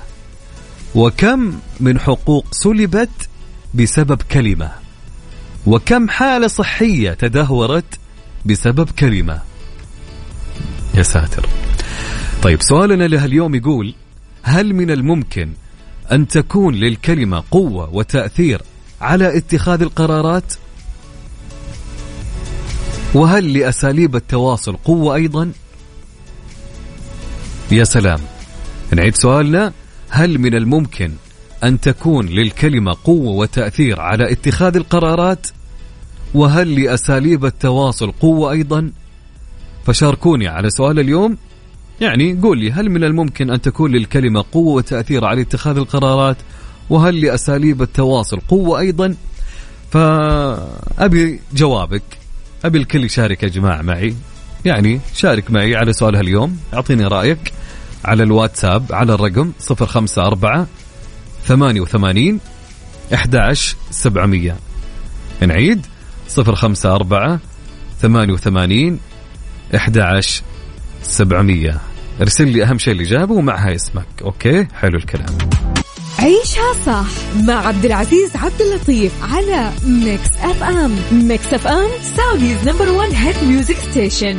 [0.96, 3.30] وكم من حقوق سلبت
[3.74, 4.72] بسبب كلمة
[5.68, 8.00] وكم حالة صحية تدهورت
[8.46, 9.42] بسبب كلمة.
[10.96, 11.46] يا ساتر.
[12.44, 13.96] طيب سؤالنا لهاليوم يقول
[14.44, 15.54] هل من الممكن
[16.12, 18.62] أن تكون للكلمة قوة وتأثير
[19.02, 20.54] على اتخاذ القرارات؟
[23.14, 25.52] وهل لأساليب التواصل قوة أيضا؟
[27.74, 28.20] يا سلام.
[28.92, 29.74] نعيد سؤالنا.
[30.10, 31.12] هل من الممكن
[31.64, 35.48] أن تكون للكلمة قوة وتأثير على اتخاذ القرارات؟
[36.34, 38.92] وهل لأساليب التواصل قوة أيضا؟
[39.86, 41.38] فشاركوني على سؤال اليوم.
[42.02, 46.38] يعني قول لي هل من الممكن أن تكون للكلمة قوة وتأثير على اتخاذ القرارات؟
[46.90, 49.16] وهل لأساليب التواصل قوة أيضا؟
[49.92, 52.04] فأبي جوابك.
[52.66, 54.16] أبي الكل يشارك يا جماعة معي.
[54.66, 57.54] يعني شارك معي على سؤال اليوم أعطيني رأيك.
[58.06, 60.68] على الواتساب على الرقم 054
[61.48, 62.40] 88
[63.14, 64.56] 11 700
[65.42, 65.86] نعيد
[66.38, 67.40] 054
[68.02, 69.00] 88
[69.76, 70.44] 11
[71.04, 71.80] 700
[72.22, 74.06] ارسل لي أهم شيء الاجابه ومعها اسمك.
[74.22, 75.38] okay؟ حلو الكلام.
[76.20, 77.06] عيشها صح
[77.48, 83.76] مع عبد العزيز عبد اللطيف على Mix FM Mix FM Saudi's number 1 hit music
[83.76, 84.38] station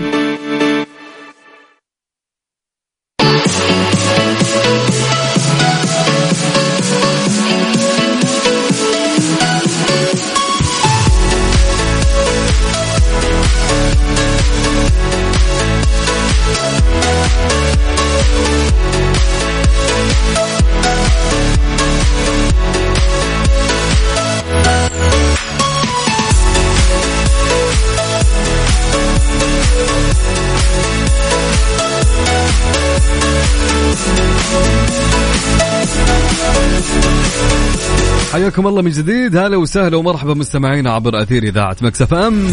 [38.54, 39.36] حياكم الله من جديد.
[39.36, 42.46] هلا وسهلا ومرحبا مستمعينا عبر أثير إذاعة Mix FM.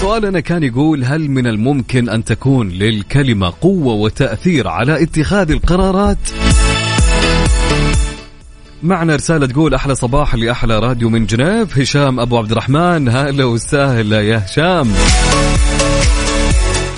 [0.00, 6.18] سؤالنا كان يقول هل من الممكن أن تكون للكلمة قوة وتأثير على اتخاذ القرارات؟
[8.82, 11.78] معنا رسالة تقول أحلى صباح لأحلى راديو من جنيف.
[11.78, 13.08] هشام أبو عبد الرحمن.
[13.08, 14.92] هلا وسهلا يا هشام.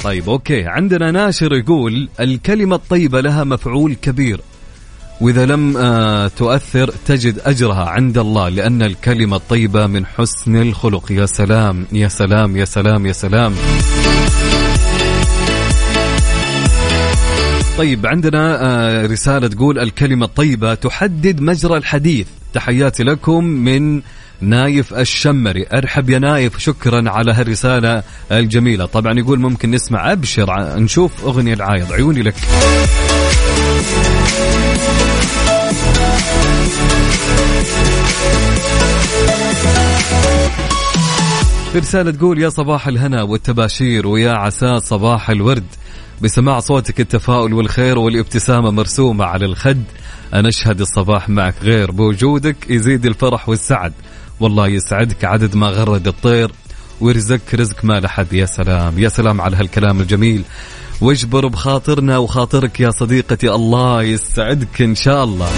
[0.04, 0.64] طيب okay.
[0.66, 4.40] عندنا ناشر يقول الكلمة الطيبة لها مفعول كبير.
[5.20, 11.12] وإذا لم آه، تؤثر تجد أجرها عند الله لأن الكلمة الطيبة من حسن الخلق.
[11.12, 13.54] يا سلام يا سلام يا سلام يا سلام.
[17.78, 22.26] طيب عندنا آه، رسالة تقول الكلمة الطيبة تحدد مجرى الحديث.
[22.54, 24.02] تحياتي لكم من
[24.40, 25.66] نايف الشمري.
[25.72, 28.02] أرحب يا نايف شكرا على هالرسالة
[28.32, 28.86] الجميلة.
[28.86, 31.92] طبعا يقول ممكن نسمع أبشر نشوف أغنية العايض.
[31.92, 32.34] عيوني لك.
[41.72, 45.66] في رسالة تقول يا صباح الهنا والتباشير ويا عسى صباح الورد.
[46.22, 49.82] بسماع صوتك التفاؤل والخير والابتسامة مرسومة على الخد.
[50.34, 53.92] أنا أشهد الصباح معك غير بوجودك يزيد الفرح والسعد.
[54.40, 56.50] والله يسعدك عدد ما غرد الطير.
[57.00, 58.98] ويرزقك رزق ما لحد يا سلام.
[58.98, 60.42] يا سلام على هالكلام الجميل.
[61.00, 65.48] واجبر بخاطرنا وخاطرك يا صديقتي الله يسعدك إن شاء الله.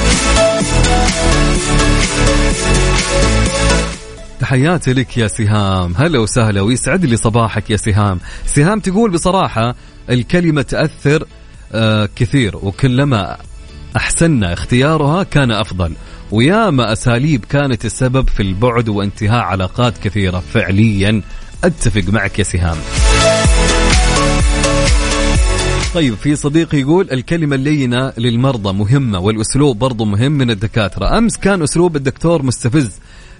[4.40, 5.94] تحياتي لك يا سهام.
[5.96, 8.20] هلا وسهلا ويسعد لي صباحك يا سهام.
[8.46, 9.74] سهام تقول بصراحة
[10.10, 11.26] الكلمة تأثر
[11.72, 13.36] آه كثير وكلما
[13.96, 15.92] أحسننا اختيارها كان أفضل.
[16.30, 20.42] وياما أساليب كانت السبب في البعد وانتهاء علاقات كثيرة.
[20.54, 21.22] فعليا
[21.64, 22.76] أتفق معك يا سهام.
[25.94, 31.18] طيب في صديق يقول الكلمة اللينة للمرضى مهمة والأسلوب برضو مهم من الدكاترة.
[31.18, 32.90] أمس كان أسلوب الدكتور مستفز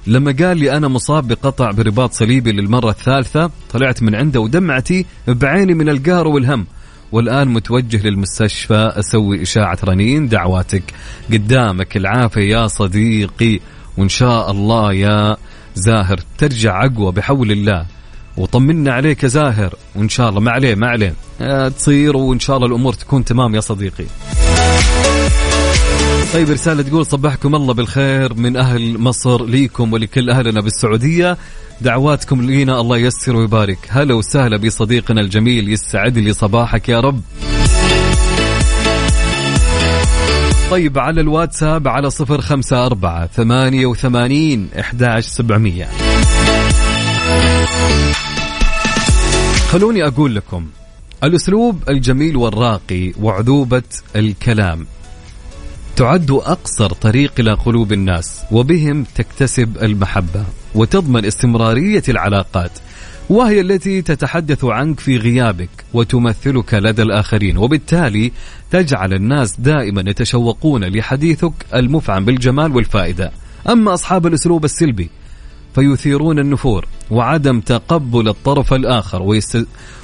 [0.07, 5.75] لما قال لي أنا مصاب بقطع برباط صليبي للمرة الثالثة طلعت من عنده ودمعتي بعيني
[5.75, 6.67] من القهر والهم.
[7.13, 10.83] والآن متوجه للمستشفى أسوي إشاعة رنين دعواتك.
[11.33, 13.61] قدامك العافية يا صديقي
[13.97, 15.37] وإن شاء الله يا
[15.75, 17.87] زاهر ترجع أقوى بحول الله.
[18.37, 21.15] وطمنا عليك يا زاهر وإن شاء الله ما عليه ما عليه.
[21.41, 24.05] آه، تصير وإن شاء الله الأمور تكون تمام يا صديقي.
[26.33, 31.37] طيب رسالة تقول صبحكم الله بالخير من أهل مصر ليكم ولكل أهلنا بالسعودية.
[31.81, 33.79] دعواتكم لينا الله ييسر ويبارك.
[33.89, 37.21] هلا وسهلا بصديقنا الجميل يسعد لي صباحك يا رب.
[40.71, 45.89] طيب على الواتساب على صفر خمسة أربعة ثمانية وثمانين إحداش سبعمية.
[49.71, 50.66] خلوني أقول لكم
[51.25, 53.83] الأسلوب الجميل والراقي وعذوبة
[54.16, 54.87] الكلام.
[56.01, 60.45] تعد أقصر طريق إلى قلوب الناس وبهم تكتسب المحبة
[60.75, 62.71] وتضمن استمرارية العلاقات
[63.31, 68.33] وهي التي تتحدث عنك في غيابك وتمثلك لدى الآخرين وبالتالي
[68.71, 73.33] تجعل الناس دائما يتشوقون لحديثك المفعم بالجمال والفائدة.
[73.69, 75.11] أما أصحاب الأسلوب السلبي
[75.75, 79.41] فيثيرون النفور وعدم تقبل الطرف الآخر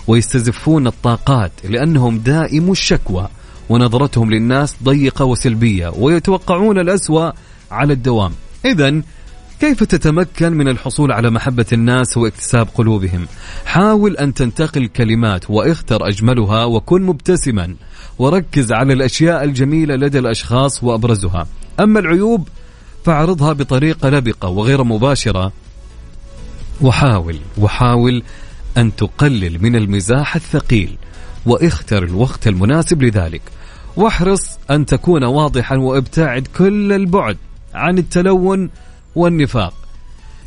[0.09, 3.29] ويستزفون الطاقات لأنهم دائم الشكوى
[3.69, 7.31] ونظرتهم للناس ضيقة وسلبية ويتوقعون الأسوأ
[7.71, 8.33] على الدوام.
[8.65, 9.03] إذا
[9.61, 13.27] كيف تتمكن من الحصول على محبة الناس واكتساب قلوبهم؟
[13.67, 17.75] حاول أن تنتقل كلمات واختر أجملها وكن مبتسما
[18.19, 21.47] وركز على الأشياء الجميلة لدى الأشخاص وأبرزها.
[21.81, 22.49] أما العيوب
[23.05, 25.53] فاعرضها بطريقة لبقة وغير مباشرة.
[26.81, 28.23] وحاول وحاول
[28.77, 30.97] أن تقلل من المزاح الثقيل.
[31.47, 33.43] واختر الوقت المناسب لذلك.
[33.97, 37.37] واحرص أن تكون واضحا وإبتعد كل البعد
[37.75, 38.71] عن التلون
[39.15, 39.75] والنفاق.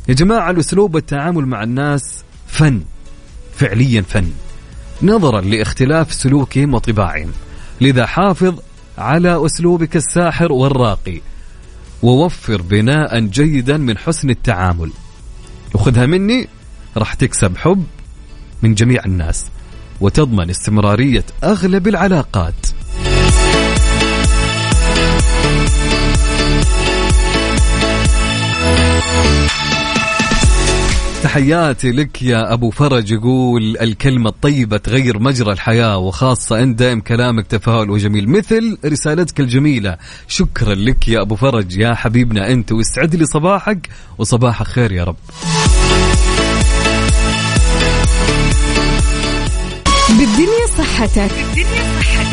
[0.08, 2.80] يا جماعة الأسلوب والتعامل مع الناس فن
[3.56, 4.30] فعليا فن.
[5.02, 7.30] نظرا لاختلاف سلوكهم وطباعهم.
[7.80, 8.54] لذا حافظ
[8.98, 11.20] على أسلوبك الساحر والراقي
[12.02, 14.90] ووفر بناء جيدا من حسن التعامل.
[15.74, 16.48] وخذها مني
[16.96, 17.84] راح تكسب حب
[18.62, 19.46] من جميع الناس.
[20.00, 22.54] وتضمن استمرارية أغلب العلاقات.
[31.22, 37.46] تحياتي لك يا أبو فرج يقول الكلمة الطيبة تغير مجرى الحياة وخاصة أن دائم كلامك
[37.46, 39.96] تفاؤل وجميل مثل رسالتك الجميلة.
[40.28, 43.88] شكرا لك يا أبو فرج يا حبيبنا أنت ويسعد لي صباحك
[44.18, 45.16] وصباحك خير يا رب.
[50.20, 51.30] بالدنيا صحتك.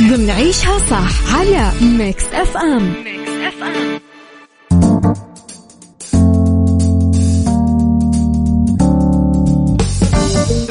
[0.01, 2.93] ضمن عيشها صح على Mix FM.
[3.47, 3.99] FM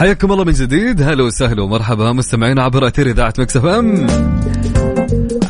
[0.01, 1.03] حياكم الله من جديد.
[1.03, 4.07] هلا وسهلا ومرحبا مستمعين عبر أثير إذاعة Mix FM.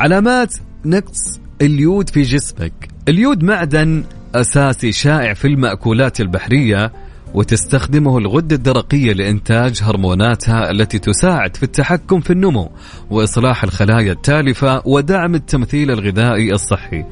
[0.01, 0.53] علامات
[0.85, 2.87] نقص اليود في جسمك.
[3.07, 4.03] اليود معدن
[4.35, 7.06] أساسي شائع في المأكولات البحرية.
[7.33, 12.71] وتستخدمه الغدة الدرقية لإنتاج هرموناتها التي تساعد في التحكم في النمو
[13.09, 17.05] وإصلاح الخلايا التالفة ودعم التمثيل الغذائي الصحي.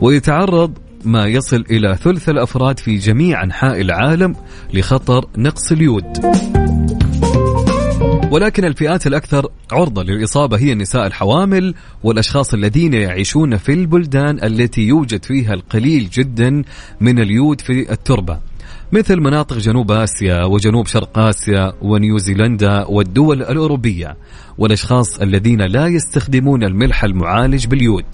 [0.00, 4.36] ويتعرض ما يصل إلى ثلث الأفراد في جميع أنحاء العالم
[4.74, 6.04] لخطر نقص اليود.
[8.30, 15.24] ولكن الفئات الأكثر عرضة للإصابة هي النساء الحوامل والأشخاص الذين يعيشون في البلدان التي يوجد
[15.24, 16.62] فيها القليل جدا
[17.00, 18.47] من اليود في التربة.
[18.92, 24.16] مثل مناطق جنوب آسيا وجنوب شرق آسيا ونيوزيلندا والدول الأوروبية
[24.58, 28.04] والأشخاص الذين لا يستخدمون الملح المعالج باليود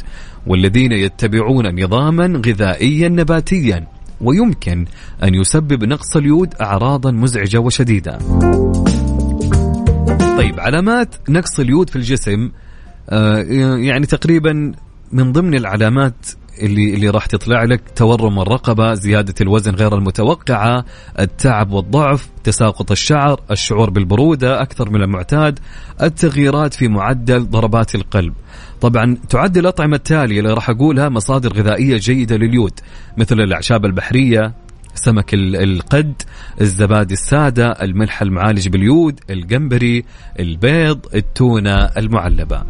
[0.46, 3.86] والذين يتبعون نظاما غذائيا نباتيا
[4.20, 4.86] ويمكن
[5.22, 8.18] أن يسبب نقص اليود أعراضا مزعجة وشديدة.
[10.36, 12.50] طيب علامات نقص اليود في الجسم
[13.10, 13.38] آه،
[13.76, 14.72] يعني تقريبا
[15.12, 16.26] من ضمن العلامات
[16.62, 20.84] اللي اللي راح تطلع لك تورم الرقبة، زيادة الوزن غير المتوقعة،
[21.18, 25.58] التعب والضعف، تساقط الشعر، الشعور بالبرودة أكثر من المعتاد،
[26.02, 28.32] التغييرات في معدل ضربات القلب.
[28.80, 32.72] طبعا تعد الأطعمة التالية اللي راح أقولها مصادر غذائية جيدة لليود
[33.18, 34.54] مثل الأعشاب البحرية،
[34.94, 36.22] سمك القد
[36.60, 40.04] الزبادي السادة الملح المعالج باليود الجمبري
[40.40, 42.62] البيض التونة المعلبة